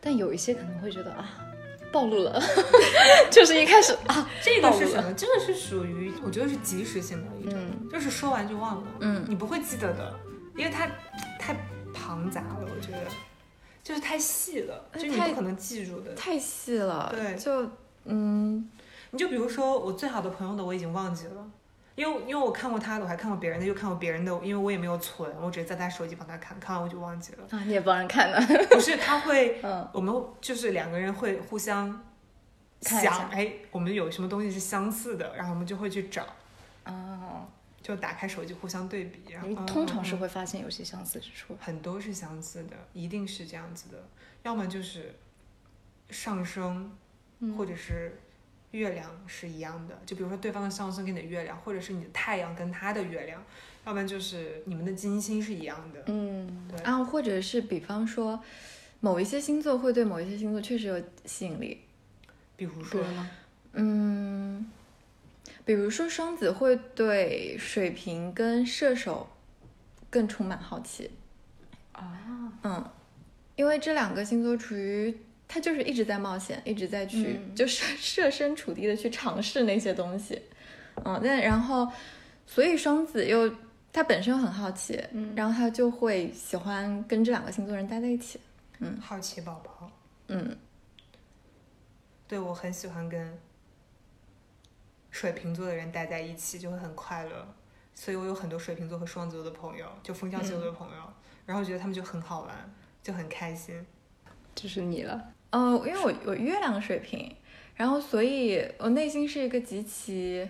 [0.00, 1.30] 但有一些可能会觉得啊，
[1.92, 2.42] 暴露了，
[3.30, 5.12] 就是一开始啊，这个是什么？
[5.14, 7.88] 这个是属于我觉得是即时性的一种，嗯。
[7.90, 9.24] 就是说完就忘了，嗯。
[9.28, 10.18] 你不会记得的，
[10.56, 10.88] 因为它
[11.38, 11.56] 太
[11.94, 12.98] 庞杂了，我觉得。
[13.84, 16.14] 就是太细了，就你不可能记住的。
[16.14, 17.34] 太细了，对。
[17.36, 17.68] 就
[18.04, 18.70] 嗯，
[19.12, 21.50] 你就比如说我最好的朋友的，我已经忘记了。
[21.94, 27.44] 因为因为我看过他的，我还看过别人的，又看过别人的，因为我也没有存，我只是在他手机帮他看，看完我就忘记了。
[27.50, 32.02] 啊，你也帮人看的，不是，他会， 嗯我们就是两个人会互相
[32.80, 36.24] 想，哎，我们有什么东西是相似的，然后我们就会去找，
[36.84, 37.46] 啊，
[37.82, 41.54] 就打开手机互相对比，然后通常是会发现有些相似之处。
[41.60, 44.02] 很多是相似的，一定是这样子的，
[44.44, 45.14] 要么就是
[46.08, 46.90] 上升，
[47.40, 48.18] 嗯或者是
[48.72, 53.42] 月亮是一样的，就比如说对方的上升跟你的月亮，或者是你的太阳跟他的月亮，
[53.86, 58.42] 要不然就是你们的金星是一样的，嗯，对，啊，或者是比方说，
[59.00, 61.82] 某一些星座会对某一些星座确实有吸引力，
[62.56, 63.30] 比如说呢？
[63.74, 64.70] 嗯，
[65.64, 69.28] 比如说双子会对水瓶跟射手
[70.08, 71.10] 更充满好奇，
[71.92, 72.90] 啊，嗯，
[73.56, 75.14] 因为这两个星座处于
[75.52, 77.54] 他就是一直在冒险，一直在去、嗯。
[77.54, 80.40] 就是 设身处地的去尝试那些东西，
[81.04, 81.86] 嗯，那然后
[82.46, 83.54] 所以双子又
[83.92, 85.34] 他本身很好奇，嗯。
[85.36, 88.40] 然后他就会喜欢跟这两个星座人待在一起，
[88.78, 88.98] 嗯。
[88.98, 89.90] 好奇宝宝，
[90.28, 90.56] 嗯。
[92.26, 93.38] 对我很喜欢跟
[95.10, 97.46] 水瓶座的人待在一起，就会很快乐。
[97.94, 101.12] 所以我有很多水瓶座和双子座的朋友，就风象星座的朋友，
[101.44, 103.84] 然后觉得他们就很好玩，就很开心。
[104.54, 105.32] 就是你了。
[105.52, 107.34] 呃，因为我我月亮水瓶，
[107.76, 110.48] 然后所以我内心是一个极其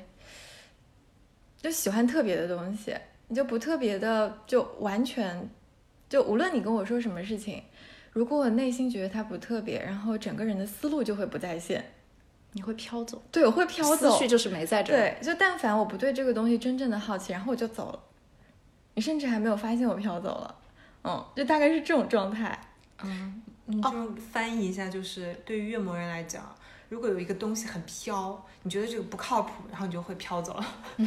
[1.60, 2.96] 就喜欢特别的东西，
[3.28, 5.48] 你就不特别的就完全
[6.08, 7.62] 就无论你跟我说什么事情，
[8.12, 11.84] 如果我内心觉得它不特别，然后整个人的思路就会不在线，
[12.52, 14.96] 你会飘走，对我会飘走思绪，就是没在这儿。
[14.96, 18.00] 对，就但凡我不对这个东西真正的好奇，然后我就走了，
[18.94, 20.54] 你甚至还没有发现我飘走了，
[21.04, 22.56] 嗯，就大概是这种状态。
[23.04, 23.42] 嗯，
[23.72, 23.90] 你就
[24.32, 26.42] 翻译一下，就是对于月魔人来讲，
[26.88, 30.52] 如果有一个东西很飘，你觉得这个不靠谱，然后你就会飘走。
[30.98, 31.04] 哎，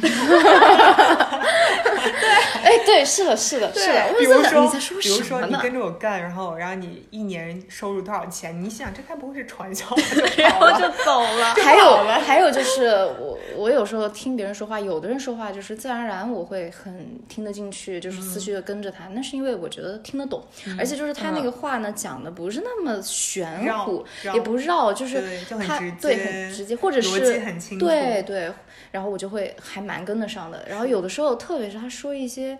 [2.96, 4.06] 对，是的，是的，对是的。
[4.08, 5.22] 我比如说就在你在说比如？
[5.22, 8.62] 说你跟着我干，然后然后你一年收入多少钱？
[8.62, 10.02] 你想这该不会是传销吧？
[10.38, 11.54] 然后就走了。
[11.54, 12.86] 还有还有就是
[13.20, 20.42] 我我有时候听别人说话，有的人说话就是自然而然我会很听得进去，就是思绪的跟着他，那是因为我觉得听得懂，
[20.78, 28.50] 而且就是他那个话呢讲的不是那么玄乎，也不绕，就是对就很他直对接很直接，或者逻辑是很清楚对对，
[28.92, 30.64] 然后我就会还蛮跟得上的。
[30.68, 32.56] 然后有的时候，特别是他说一些，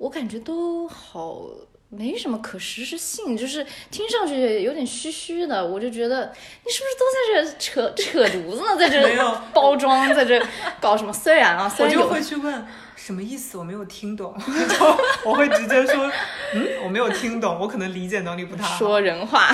[0.00, 1.46] 我感觉都好。
[1.92, 6.32] 没什么可实施性，就是听上去有点虚虚的，我就觉得
[6.64, 8.76] 你是不是都在这扯扯犊子呢？
[8.78, 10.40] 在这没有包装，在这
[10.80, 11.12] 搞什么？
[11.12, 16.08] 虽然啊，虽然我就会去问什么意思，我没有听懂， 就我会直接说，
[16.54, 18.78] 嗯，我没有听懂，我可能理解能力不太好。
[18.78, 19.52] 说人话，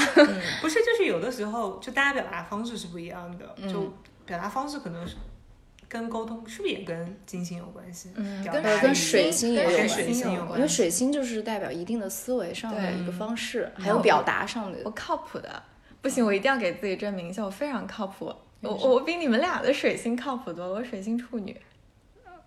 [0.61, 3.91] 不是，就是有的时候，就大家表达方式是不一样的，嗯就
[4.27, 5.17] 表达方式可能是
[5.89, 8.11] 跟沟通是不是也跟金星有关系？
[8.17, 10.69] 嗯跟水星也有关系水星有，因为。
[10.69, 15.63] 水星就是代表一定的思维上的一个方式，还有表达上的我靠谱的，
[16.03, 18.33] 不行，我一定要给自己证明一下，我非常靠谱。
[18.61, 21.57] 我我比你们俩的水星靠谱多了，我水星处女。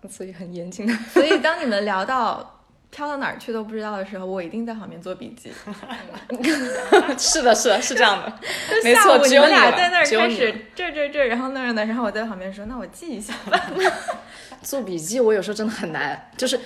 [0.08, 0.94] 所以很严谨的。
[1.12, 2.59] 所以当你们聊到
[2.90, 5.52] 飘到哪儿去都不知道的时候，我一定在旁边做笔记。
[7.18, 8.30] 是的，是的，是这样的，
[8.68, 13.60] 就没错，下午你只有你俩在那儿开始这这这，然后那儿呢，然后我在旁边说，那我记一下吧。
[14.62, 16.60] 做笔记，我有时候真的很难，就是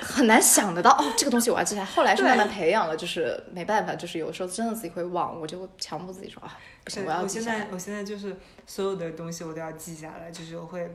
[0.00, 1.86] 很难想得到哦，这个东西我要记下来。
[1.86, 7.56] 后来是慢慢培养了，就是没办法，就是有时候真的自己会忘，我就会强迫自己说啊，不行，我要我记下来。
[7.58, 8.36] 现在我现在就是
[8.66, 10.88] 所有的东西我都要记下来，就是我会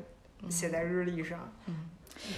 [0.50, 1.52] 写在日历上。
[1.66, 1.89] 嗯，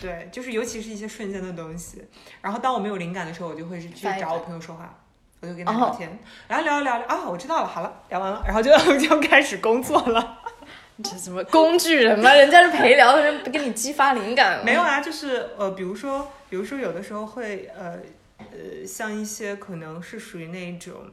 [0.01, 2.05] 对，就是尤其是一些瞬间的东西。
[2.41, 5.03] 然后当我没有灵感的时候，我就会去去找我朋友说话，
[5.41, 10.41] 我就跟他哦聊天，然后聊聊聊啊，我知道了，好了，聊完了，然后就 就开始工作了。
[11.03, 12.33] 这什么工具人吗？
[12.33, 14.63] 人家是陪聊，人不给你激发灵感。
[14.63, 17.99] 没有啊，就是呃，比如说，比如说有的时候会呃
[18.37, 21.11] 呃，像一些可能是属于那种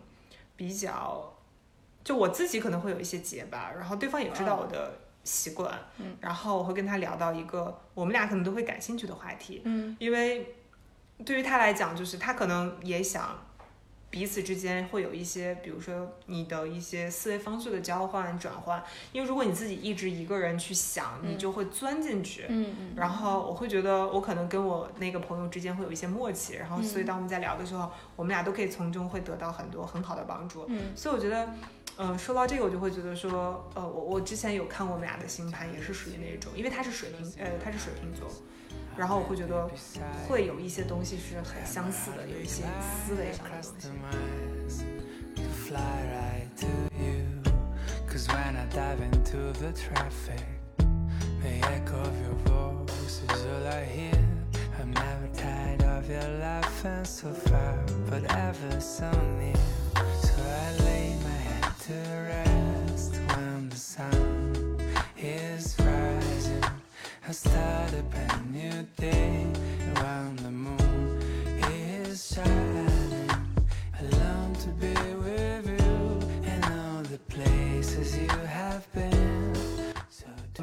[0.55, 1.35] 比较，
[2.05, 10.55] 就我自己可能会有一些结巴，然后对方也知道我的习惯，嗯，然后我会跟他聊到一个我们俩可能都会感兴趣的话题，嗯，因为
[11.25, 13.37] 对于他来讲，就是他可能也想。
[14.13, 30.67] 彼此之间会有一些，比如说你的一些思维方式的交换转换，因为如果你自己一直一个人去想，你就会钻进去，嗯嗯，然后我会觉得我可能跟我那个朋友之间会有一些默契，然后嗯所以当我们在聊的时候，我们俩都可以从中会得到很多很好的帮助。
[30.69, 31.49] 嗯，所以我觉得，
[32.05, 38.29] 嗯、说到这个，我就会觉得说，呃，我我之前有看过我们俩的星盘，也是属于那种，因为他是水瓶，呃，他是水瓶座，
[38.97, 39.71] 然后我会觉得
[40.29, 42.65] 会有一些东西是很相似的，有一些
[43.07, 43.71] 思维上的东
[44.69, 44.85] 西。
[61.87, 61.93] to
[62.29, 64.79] rest when the sun
[65.19, 66.65] is rising.
[67.27, 69.47] I start a brand new day
[70.01, 71.21] when the moon
[71.73, 72.92] is shining.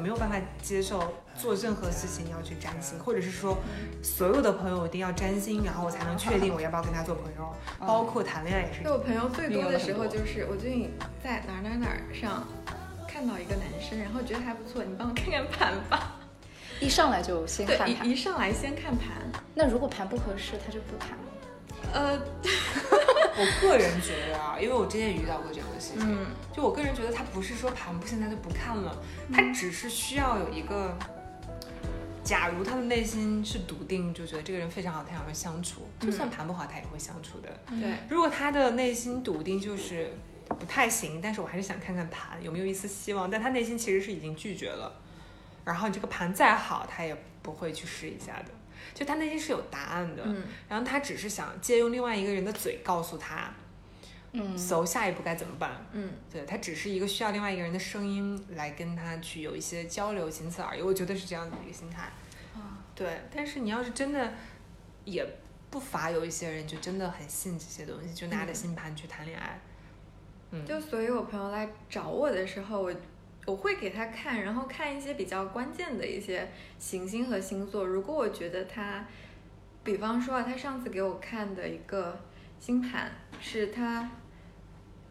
[0.00, 3.58] 没有办法接受做任何事情要去占星，或者是说
[4.02, 10.90] 所有的朋友一定要占星，然后我才能确定我要不要跟他做朋友，包括谈恋爱也是就我朋友最多的时候就是我最近
[11.22, 12.46] 在哪儿哪儿哪儿上
[13.06, 16.16] 看到一个男生，然后觉得还不错，你帮我看看盘吧。
[16.80, 18.12] 一上来就先看，盘一。
[18.12, 19.08] 一上来先看盘。
[19.54, 21.16] 那如果盘不合适，他就不谈了。
[21.92, 22.18] 呃，
[23.40, 30.94] 我个人觉得啊，因为我之前也遇到过这样的事情，嗯就我个人觉得他不是说盘不现在就不看了，他只是需要有一个，
[32.22, 37.48] 假如他的内心是笃定，就觉得这个人非常好，他想要相处，就算盘不好，他也会相处的。
[37.80, 40.12] 对，如果他的内心笃定就是
[40.46, 44.92] 不太行，但是我还是想看看盘有没有一丝希望，但他内心其实是已经拒绝了，
[45.64, 48.52] 然后你这个盘再好，他也不会去试一下的。
[49.00, 53.50] 就他内心是有答案的，嗯然后他只是想借用另外一个人的嘴告诉他，
[54.32, 55.70] 嗯，so 下一步该怎么办？
[55.92, 60.82] 嗯对他只是一个需要另外一个人的声音来跟他去有一些交流，仅此而已。
[60.82, 62.02] 我觉得是这样子的一个心态。
[62.54, 64.34] 啊，对，但是你要是真的，
[65.06, 65.26] 也
[65.70, 69.58] 不乏有一些人就真的很信这些东西，就拿着星盘去谈恋爱。
[70.50, 72.92] 嗯，就所以我朋友来找我的时候，我
[73.50, 76.48] 我会给他看，然后看一些比较关键的一些
[76.78, 77.84] 行星和星座。
[77.84, 79.04] 如果我觉得他，
[79.82, 82.16] 比方说啊，他上次给我看的一个
[82.60, 84.08] 星盘是他。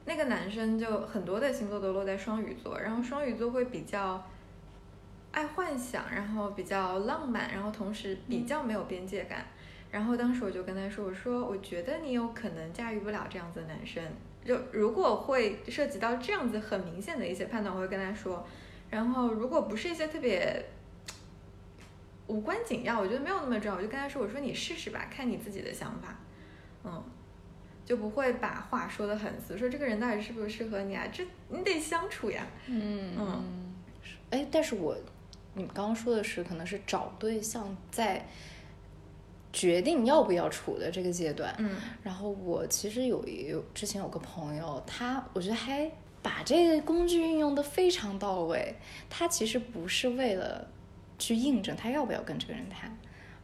[0.06, 4.26] 那个男生就很多的星座都落在双鱼座，然后双鱼座会比较
[5.32, 9.46] 爱幻想，然后比较浪漫，然后同时比较没有边界感。
[9.92, 14.02] 然后当时我就跟他说：“我说我觉得你有可能驾驭不了这样子的男生。
[14.44, 18.46] 就如果会涉及到这样子很明显的一些判断，我会跟他说。
[18.90, 20.66] 然后如果不是一些特别
[22.28, 26.18] 无关紧要，我觉得没有那么重要，我就跟他说：我说你试试吧，看你自己的想法。
[26.84, 27.04] 嗯，
[27.86, 31.06] 就不会把话说的很死，说这个人到底适不适合你啊？
[31.12, 32.48] 这你得相处呀。
[32.68, 33.74] 嗯嗯
[34.32, 34.98] 哎，但是我
[35.54, 38.26] 你们刚刚说的是可能是找对象在
[39.52, 45.90] 决定要不要处的这个阶段，嗯然后我其实有一有之前有个朋友，他我觉得还
[46.22, 48.76] 把这个工具运用的非常到位。
[49.10, 50.68] 他其实不是为了
[51.18, 52.96] 去印证他要不要跟这个人谈，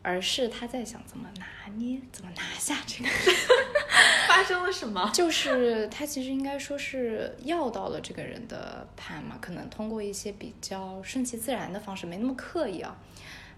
[0.01, 3.15] 而是他在想怎么拿捏，怎么拿下这个人。
[4.27, 5.09] 发生了什么？
[5.13, 12.97] 就是他其实应该说是要到了这个人的盘嘛，可能通过一些比较顺其自然的方式，没那么刻意啊，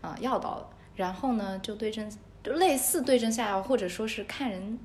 [0.02, 2.10] 啊、要到了，然后呢就对症，
[2.48, 4.80] 就类似对症下药，或者说是看人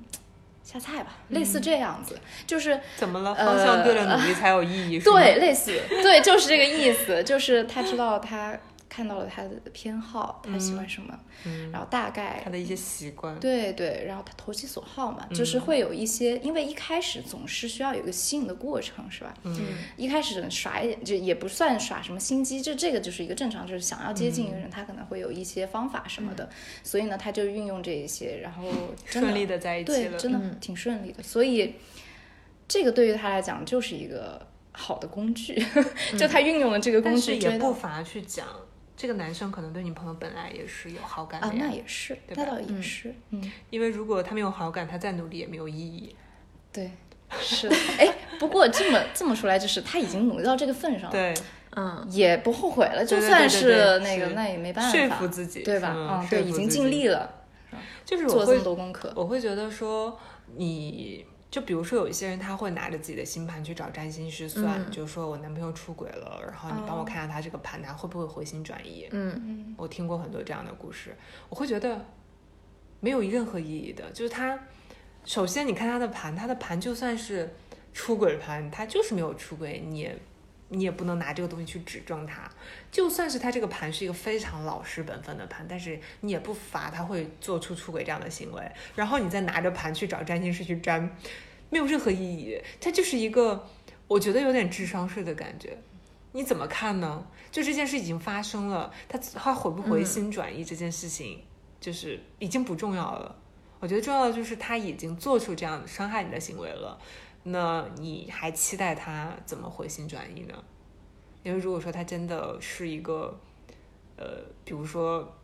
[0.63, 3.33] 下菜吧，类似这样子，就是怎么了？
[3.33, 4.99] 呃方向对了，努力才有意义。
[4.99, 8.57] 对，，类似，对，就是这个意思，就是他知道他
[8.95, 19.33] 看到了他的偏好，他喜欢什么，嗯，然后大概他的一些习惯，对对，然后他投其所好嘛，就是会有一些，因为一开始总是需要有一个吸引的过程，是吧？
[19.41, 19.57] 嗯，
[19.97, 26.47] 一开始耍一点，就也不算耍什么心机，就这个就是一个正常，就是想要接近一个人，他可能会有一些方法什么的，
[26.83, 28.63] 所以呢，他就运用这一些，然后
[29.07, 31.23] 顺利的在一起对，真的挺顺利的。
[31.23, 31.73] 所以
[32.67, 35.55] 这个对于他来讲就是一个好的工具，
[36.17, 38.47] 就他运用了这个工但是也具追到不乏去讲，
[38.95, 46.15] 这个男生可能对你朋友本来也是有好感的啊，那也是，对吧那倒也是，嗯，因为如果他没有好感，他再努力也没有意义。
[46.71, 46.91] 对。
[47.41, 51.33] 是的，哎，不过这么这么说来，就是他已经努力到这个份上了，对，
[51.75, 53.03] 嗯也不后悔了。
[53.03, 55.93] 就算是那个，那也没办法，说服自己对吧？
[55.95, 57.27] 嗯嗯，对，已经尽力了，
[58.05, 59.11] 就是做这么多功课。
[59.15, 60.15] 我会觉得说，
[60.57, 69.07] 你就比如说有一些人他会拿着自己的星盘去找占星师算，嗯就是说我男朋友出轨了，然后你帮我看下他这个盘，他会不会回心转意？
[69.11, 71.15] 嗯嗯我听过很多这样的故事，
[71.49, 72.03] 我会觉得
[72.99, 74.09] 没有任何意义的。
[74.09, 74.59] 就是他，
[75.25, 77.53] 首先你看他的盘，他的盘就算是
[77.93, 80.17] 出轨盘，他就是没有出轨，你也
[80.73, 82.49] 你也不能拿这个东西去指证他。
[82.91, 88.61] 就算是他这个盘是一个非常老实本分的盘，但是你也不乏他会做出出轨这样的行为。
[88.95, 91.15] 然后你再拿着盘去找占星师去占，
[91.69, 92.59] 没有任何意义。
[92.81, 93.67] 他就是一个，
[94.07, 95.77] 我觉得有点智商税的感觉。
[96.33, 97.25] 你怎么看呢？
[97.51, 101.43] 就这件事已经发生了，他他回不回心转意这件事情，
[101.79, 103.35] 就是已经不重要了。
[103.79, 106.97] 我觉得重要的就是他已经做出这样伤害你的行为了，
[107.43, 110.63] 那你还期待他怎么回心转意呢？
[111.43, 113.37] 因为如果说他真的是一个，
[114.15, 115.37] 呃，比如说，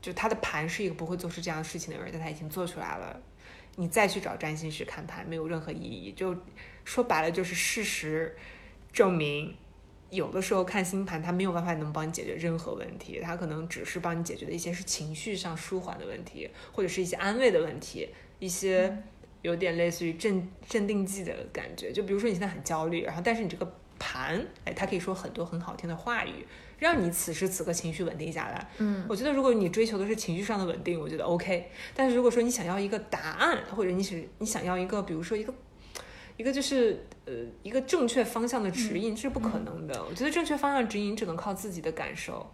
[0.00, 3.20] 就他的盘是一个不会做出这样事情的人，但他已经做出来了，
[3.74, 6.12] 你再去找占星师看盘没有任何意义。
[6.12, 6.36] 就
[6.84, 8.36] 说白了，就是事实
[8.92, 9.56] 证明，
[10.10, 19.02] 有的时候看星盘，他没有办法能帮你解决任何问题，他可能只是帮你解决的一些是情绪上舒缓的问题，或者是一些安慰的问题，一些
[19.42, 21.92] 有点类似于镇镇定剂的感觉。
[21.92, 26.46] 就比如说你现在很焦虑，然后但是你这个盘，哎，它可以说很多很好听的话语，
[26.78, 28.68] 让你此时此刻情绪稳定下来。
[28.78, 31.70] 嗯我觉得如果你追求的是情绪上的稳定，我觉得 OK。
[31.94, 35.54] 但是如果说你想要一个答案，或者你是你想要一个，比如说一个
[36.36, 37.32] 一个就是呃
[37.62, 40.04] 一个正确方向的指引，这是不可能的。
[40.08, 42.50] 我觉得正确方向指引只能靠自己的感受。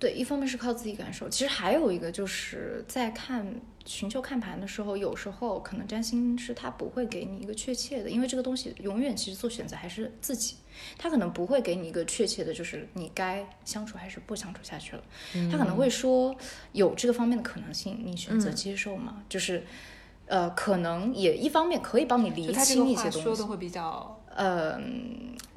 [0.00, 10.56] 呃，对，一方面是靠自己感受，其实还有一个就是在看寻求看盘的时候，有时候可能占星师他不会给你一个确切的，因为这个东西永远其实做选择还是自己，
[10.96, 15.02] 他可能不会给你一个确切的，就是你该相处还是不相处下去了，
[15.52, 16.34] 他可能会说
[16.72, 19.22] 有这个方面的可能性，你选择嗯接受吗？
[19.28, 19.62] 就是。
[20.26, 24.80] 呃，可能也一方面可以帮你厘就他这清一些东西，说的会比较呃，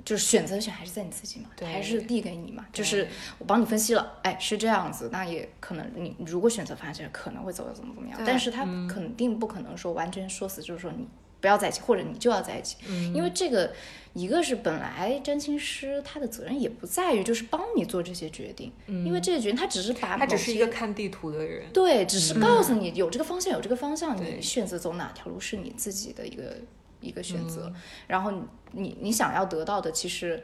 [0.03, 2.65] 就是选择权还是在你自己嘛，还是递给你嘛。
[2.73, 3.07] 就是
[3.37, 11.07] 我帮你分析了，哎，是这样子，那也可能你如果选择发展，可能会走的怎么怎么样，但是他肯定不可能说完全说死，就是说你
[11.39, 13.15] 不要在一起，或者你就要在一起，嗯。
[13.15, 13.73] 因为这个
[14.11, 21.71] 一个是本来占星师他的责任也不在于就是帮你做这些决定，因为这个决定他只是把他只是一个看地图的人。
[21.71, 24.33] 对，只是告诉你有这个方向，有这个方向，对。
[24.35, 26.57] 你选择走哪条路是你自己的一个
[27.03, 27.67] 一个选择。
[27.67, 27.75] 嗯
[28.07, 28.41] 然后你
[28.71, 30.41] 你你想要得到的，其实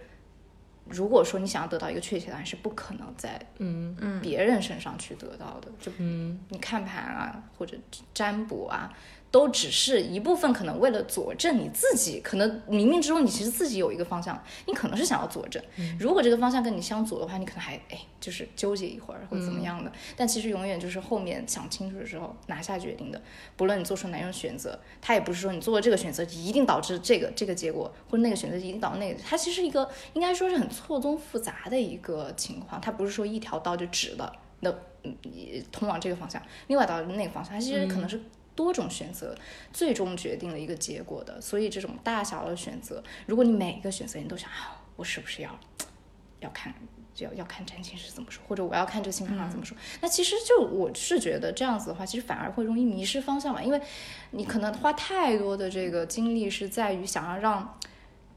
[0.86, 5.72] 如果说你想要得到一个确切答案，是不可能在嗯嗯别人身上去得到的。
[5.80, 7.78] 就嗯你看盘啊，或者
[8.14, 8.91] 占卜啊，
[9.32, 15.61] 都只是一部分，可能为了佐证你自己，可能冥冥之中你其实自己有一个方向，你可能是想要佐证。
[15.99, 19.91] 如果这个方向跟你相左的话，你可能还哎就是纠结一会儿或者怎么样的。
[20.17, 23.21] 但其实永远就是后面想清楚的时候拿下决定的。
[23.55, 29.19] 不论你做出哪种选择，它也不是说你做了这个选择一定导致这个这个结果，或者那个选择一定导致那个。
[29.21, 34.73] 它其实一个应该说是很错综复杂的一个情况，它不是说一条道就直的，那
[35.03, 35.15] 嗯
[35.71, 38.19] 通往这个方向，另外道那个方向，它其实可能是。
[38.60, 39.34] 多种选择，
[39.72, 41.39] 最终决定了一个结果的。
[41.39, 45.57] 所以这种大小的选择，如果你每一个选择你都想啊，我是不是要
[46.41, 46.74] 要看，
[47.20, 53.64] 要要看占星师怎么说，或者我要看这个星盘上怎么说，那其实就我是觉得这样子的话，其实反而会容易迷失方向嘛。
[53.64, 53.82] 因为
[54.32, 57.80] 你可能花太多的这个精力是在于想要让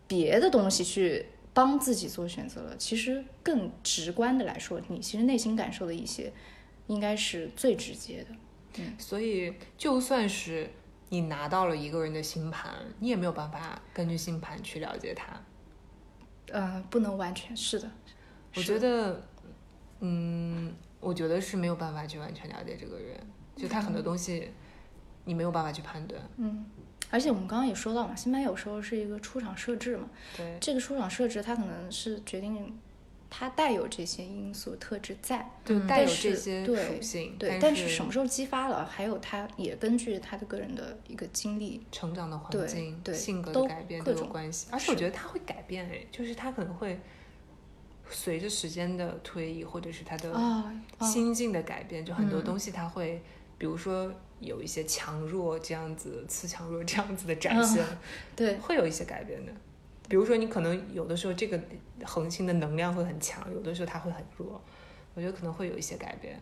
[0.06, 2.76] 别的东西去帮自己做选择了。
[2.76, 6.32] 其实更直观的来说，你其实内心感受的一些，
[6.86, 8.36] 应该是最直接的。
[8.98, 10.70] 所以，就算是
[11.08, 15.26] 你拿到了一个人的星盘，你也没有办法根据星盘去了解他。
[16.52, 17.90] 呃，不能完全是的。
[18.54, 19.22] 我觉得，
[20.00, 23.18] 嗯，我觉得是没有办法去完全了解这个人，
[23.56, 24.50] 就他很多东西
[25.24, 26.20] 你没有办法去判断。
[26.36, 26.64] 嗯，
[27.10, 30.08] 而且我们刚刚也说到嘛，星盘有时候是一个出场设置嘛。
[30.36, 30.58] 对。
[30.60, 32.78] 这个出场设置，它可能是决定。
[33.34, 44.66] 它带有这些因素特质在，对，带有这些属性，对，但是什么时候激发了，还有他也根据他的个人的一个经历、成长的环境、对性格的改变都有关系。
[44.70, 47.00] 而且我觉得他会改变，哎，就是他可能会
[48.10, 50.70] 随着时间的推移，或者是他的
[51.00, 53.22] 心境的改变，就很多东西他会，
[53.56, 57.82] 比如说有一些强弱这样子，次强弱这样子的展现，
[58.36, 59.52] 对，会有一些改变的。
[60.12, 61.58] 比如说，你可能有的时候这个
[62.04, 64.60] 恒星的能量会很强，有的时候它会很弱，
[65.14, 66.38] 我觉得可能会有一些改变。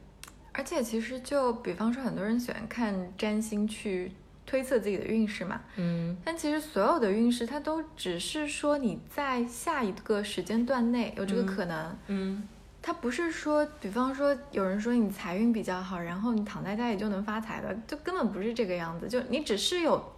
[0.51, 4.11] 而且其实就比方说，很多人喜欢看占星去
[4.45, 12.49] 推测自己的运势嘛，嗯，但其实所有的运势它都只是说你在下一个时间段内有这个可能，嗯，
[12.83, 20.13] 它不是说，比方说有人说你财运比较好，然后你躺在家里就能发财的，就根本不是这个样子，就你只是有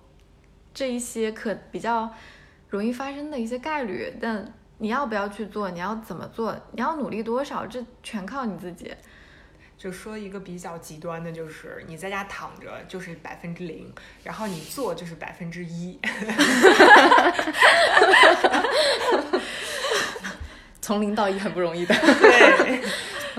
[0.73, 2.11] 这一些可比较。
[2.73, 5.71] 容易发生的一些概率，但你要不要去做？
[5.71, 6.57] 你要怎么做？
[6.73, 7.67] 你要努力多少？
[7.67, 8.91] 这全靠你自己。
[9.77, 13.93] 就说一个比较极端的，就是你在家躺着就是百分之零，
[14.25, 16.01] 然后你做就是百分之一。
[20.81, 21.95] 从零到一很不容易的。
[21.95, 22.83] 对。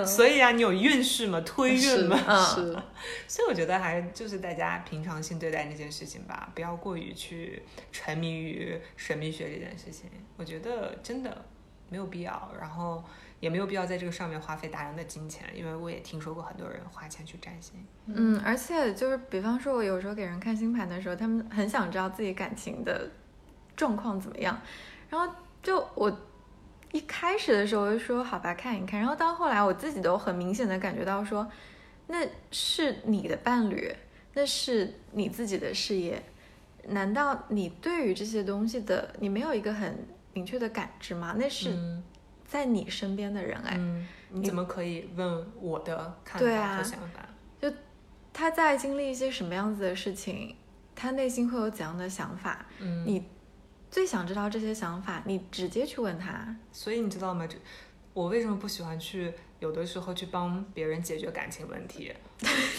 [0.05, 2.73] 所以啊，你有运势嘛，推运嘛，是。
[3.27, 10.09] 所以我觉得还就是大家平常心对待那件事情吧，不要过于去沉迷于神秘学这件事情。
[10.37, 11.45] 我觉得真的
[11.89, 13.03] 没有必要，然后
[13.39, 17.85] 也没有必要在这个上面花费大量的金钱，因为我也听说过很多人花钱去占星。
[18.07, 23.09] 嗯，而且就是比方说，我有时候给人看星盘的时候，他们很想知道自己感情的
[23.75, 24.61] 状况怎么样，
[25.09, 26.29] 然后就我。
[26.93, 31.49] 一开始的时候就说好吧看一看，然后到后来我自己都很明显的感觉到说，
[32.05, 32.19] 那
[32.51, 33.91] 是你的伴侣，
[34.35, 36.21] 那是你自己的事业，
[36.89, 41.33] 难道你对于这些东西的你没有一个很明确的感知吗？
[41.35, 41.75] 那是
[42.45, 43.75] 在你身边的人哎，
[44.29, 47.27] 你怎么可以问我的看法和想法？
[47.59, 47.73] 就
[48.31, 50.55] 他在经历一些什么样子的事情，
[50.93, 52.63] 他内心会有怎样的想法？
[52.77, 53.25] 嗯，你。
[53.93, 56.55] 最想知道这些想法，你直接去问他。
[56.71, 57.45] 所以你知道吗？
[57.45, 57.55] 就
[58.11, 62.11] 我为什么不喜欢去有的时候去帮别人解决感情问题？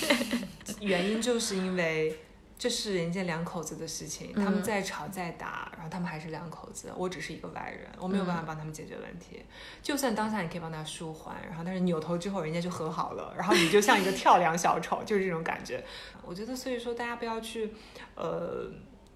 [0.82, 2.18] 原因就是因为
[2.58, 9.40] 这是人家两口子的事情，他们再吵再打，然后他们还是两口子，我只是一个外人，我没有办法帮他们解决问题。
[9.80, 15.84] 就算当下你可以帮他舒缓，然后但是扭头之后人家就和好了，然后你就像一个 跳梁小丑，就是这种感觉。
[16.24, 17.72] 我觉得，所以说大家不要去，
[18.16, 18.68] 呃。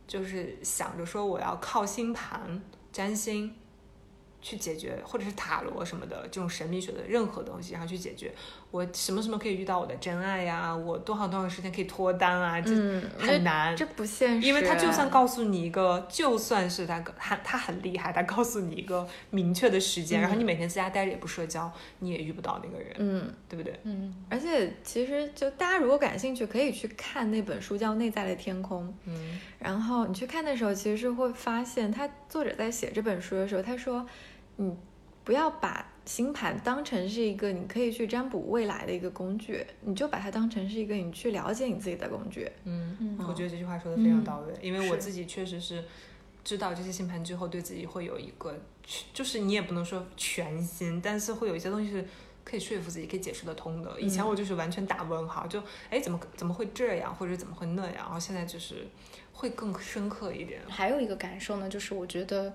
[0.09, 3.55] 就是想着说我要靠星盘、占星。
[4.41, 8.33] 去解决，或者是塔罗什么的这种神秘学的任何东西，然后去解决。
[8.71, 10.77] 我什么什么可以遇到我的真爱呀？
[10.77, 12.61] 我多少多少时间可以脱单啊？
[12.61, 12.71] 这
[13.19, 14.47] 很难，这不现实。
[14.47, 23.81] 因为他就算告诉你一个，就算是他他他很厉害，他告诉你一个明确的时间，然后你每天在家待着也不社交，你也遇不到那个人，嗯，对不对？
[23.85, 24.15] 嗯。
[24.29, 29.41] 而且其实就大家如果感兴趣，可以去看那本书叫《内在的天空》，嗯。
[29.59, 34.07] 然后你去看的时候，其实是会发现，他作者在写这本书的时候，他说，
[34.59, 34.77] 嗯。
[35.25, 42.51] 不要把星盘当成是一个你可以去占卜未来的一个工具，你就把它当成是一个你去了解你自己的工具。
[42.65, 45.85] 嗯，我觉得这句话说的非常到位，因为我自己确实是
[46.43, 48.59] 知道这些星盘之后，对自己会有一个，
[49.13, 52.03] 就是你也不能说全新，但是会有一些东西是
[52.43, 54.01] 可以说服自己，可以解释得通的。
[54.01, 58.89] 以前我就是完全打问号，就哎怎么怎么会这样，或者怎么会那样，然后现在就是
[59.35, 60.63] 会更深刻一点。
[60.67, 62.55] 还有一个感受呢，就是我觉得，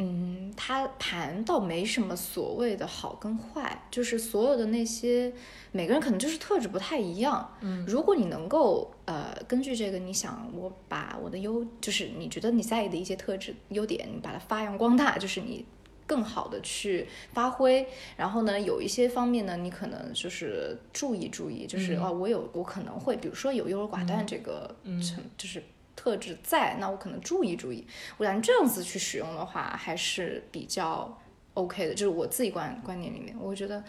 [0.00, 5.32] 嗯，它盘倒没什么所谓的好跟坏，就是所有的那些
[5.72, 7.56] 每个人可能就是特质不太一样。
[7.62, 15.64] 嗯，如果你能够呃根据这个，你想我把我的优，就是你觉得你在意的一些特质优点，你把它发扬光大，就是你
[16.06, 17.84] 更好的去发挥。
[18.16, 25.60] 然后呢，有一些方面呢，你可能就是注意注意，就是哦，我有我可能会，比如说有优柔寡断这个成，就是。
[25.98, 27.84] 特质在，那我可能注意注意。
[28.18, 31.18] 我感觉这样子去使用的话，还是比较
[31.54, 31.92] OK 的。
[31.92, 33.82] 就是我自己观观点里面，我觉得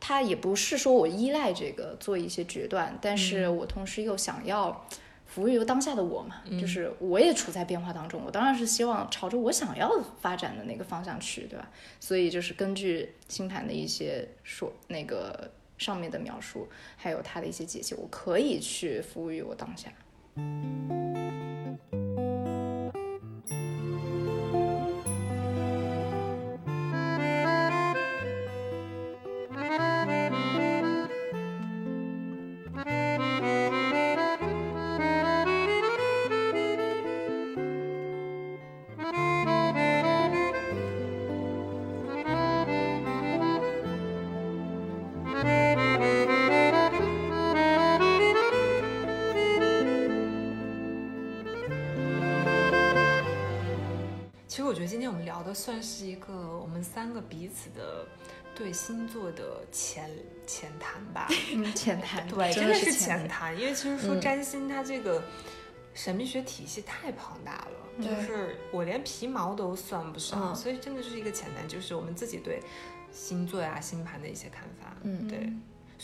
[0.00, 4.84] 它也不是说我依赖这个做一些决断，但是我同时又想要
[5.26, 9.88] 服务于当下的我嘛，就是我也处在变化当中，我当然是希望朝着我想要
[10.20, 11.70] 发展的那个方向去，对吧？
[12.00, 19.88] 所以就是根据星盘的一些说那个上面的描述，还有它的一些解析，我可以去服务于我当下。
[20.36, 22.03] Thank you.
[57.14, 58.06] 个彼此的
[58.54, 60.10] 对星座的浅
[60.46, 61.26] 浅谈吧。
[61.54, 65.22] 嗯，浅谈，对，真的的是浅浅谈，因为其实说占星它这个
[65.94, 72.60] 神秘学体系太庞大了，就是我连皮毛都算不上，嗯所以真的是一个浅谈，就是我们自己对
[73.12, 74.96] 星座呀、星盘的一些看法。
[75.02, 75.52] 嗯对，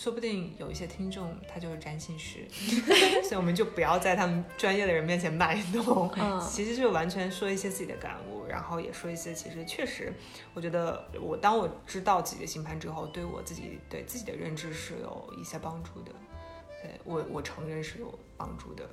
[0.00, 2.48] 说不定有一些听众他就是占星师，
[3.22, 10.10] 所以我们就不要在他们专业的人面前卖弄，嗯其实就完全说一些自己的感悟，然后也说一些其实确实，
[10.54, 16.12] 我觉得我当我知道自己的星盘之后，对我自己对自己的认知是有一些帮助的，
[16.82, 18.88] 对我我承认是有帮助的。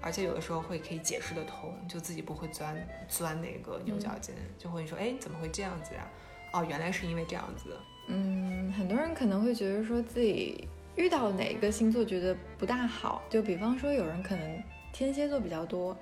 [0.00, 2.76] 而且有的时候会可以解释得通，就自己不会钻
[3.08, 6.08] 钻那个牛角尖，就会说，哎，怎么会这样子呀？
[6.52, 7.76] 哦，原来是因为这样子。
[8.08, 15.96] 嗯，很多人可能会觉得说自己遇到哪一个星座觉得不大好，就比方说有人可能天蝎座比较多，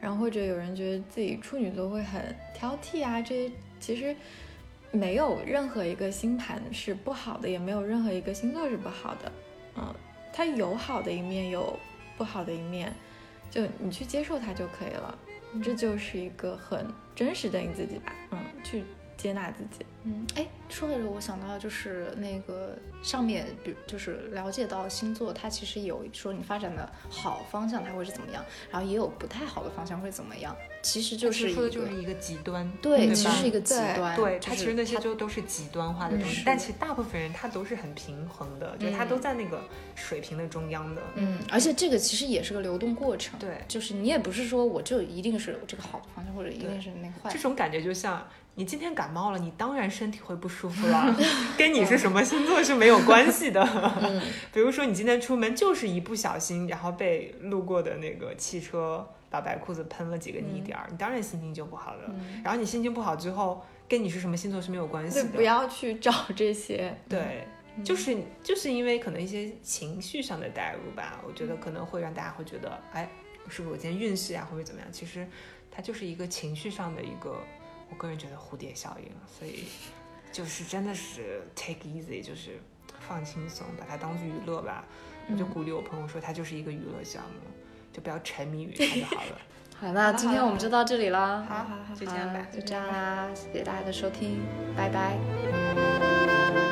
[0.00, 3.50] 然后或者有人觉得自己处女座会很挑剔啊，这
[3.80, 4.14] 其实
[4.90, 9.32] 没有任何一个星盘是不好的，也没有任何一个星座是不好的。
[9.76, 9.94] 嗯，
[10.32, 11.78] 它有好的一面，有
[12.16, 12.92] 不好的一面，
[13.50, 15.18] 就你去接受它就可以了。
[15.62, 16.84] 这就是一个很
[17.14, 18.82] 真实的你自己吧，嗯，去
[19.24, 19.86] 接纳自己。
[20.06, 39.64] 嗯，哎，说到这个，我想到就是那个上面，比如就是了解到星座，它其实有说你发展的好方向它会是怎么样，然后也有不太好的方向会怎么样，其实就是一说个的就是一个极端，对，对其实是一个极端，对，就是它其实那些就都是极端化的东西，嗯但其实大部分人他都是很平衡的，就是他嗯都在那个
[39.94, 41.00] 水平的中央的。
[41.14, 47.34] 嗯，而且这个其实也是个流动过程，对就是你也不是说我就一定是这个好的方向，或者一定是那个坏的。
[47.34, 48.22] 这种感觉就像
[48.56, 51.16] 你今天感冒了，你当然身体会不舒服了，
[51.58, 53.64] 跟你是什么星座是没有关系的。
[54.52, 62.14] 比如说你今天出门就是一不小心，然后被路过的那个汽车把白裤子喷了几个泥点儿，你当然心情就不好了。
[62.44, 65.28] 然后你心情不好之后，跟你是什么星座是没有关系的。
[65.30, 66.96] 不要去找这些。
[67.08, 67.48] 对，
[67.82, 73.08] 就是就是因为可能一些情绪上的代入吧，我觉得可能会让大家会觉得，哎，
[73.48, 74.88] 是不是我今天运势啊，或者怎么样？
[74.92, 75.26] 其实
[75.72, 77.36] 它就是一个情绪上的一个，
[77.94, 79.66] 我个人觉得蝴蝶效应，所以
[80.32, 82.60] 就是真的是 take easy，就是
[82.98, 84.84] 放轻松，把它当做娱乐吧。
[85.30, 87.38] 我就鼓励我朋友说，它就是一个娱乐项目，
[87.92, 89.38] 就不要沉迷于它就好了。
[89.78, 92.46] 好，那今天我们就到这里啦，好好好，就这样吧啊。
[92.52, 94.40] 就这样啦，谢谢大家的收听，
[94.76, 96.63] 拜拜。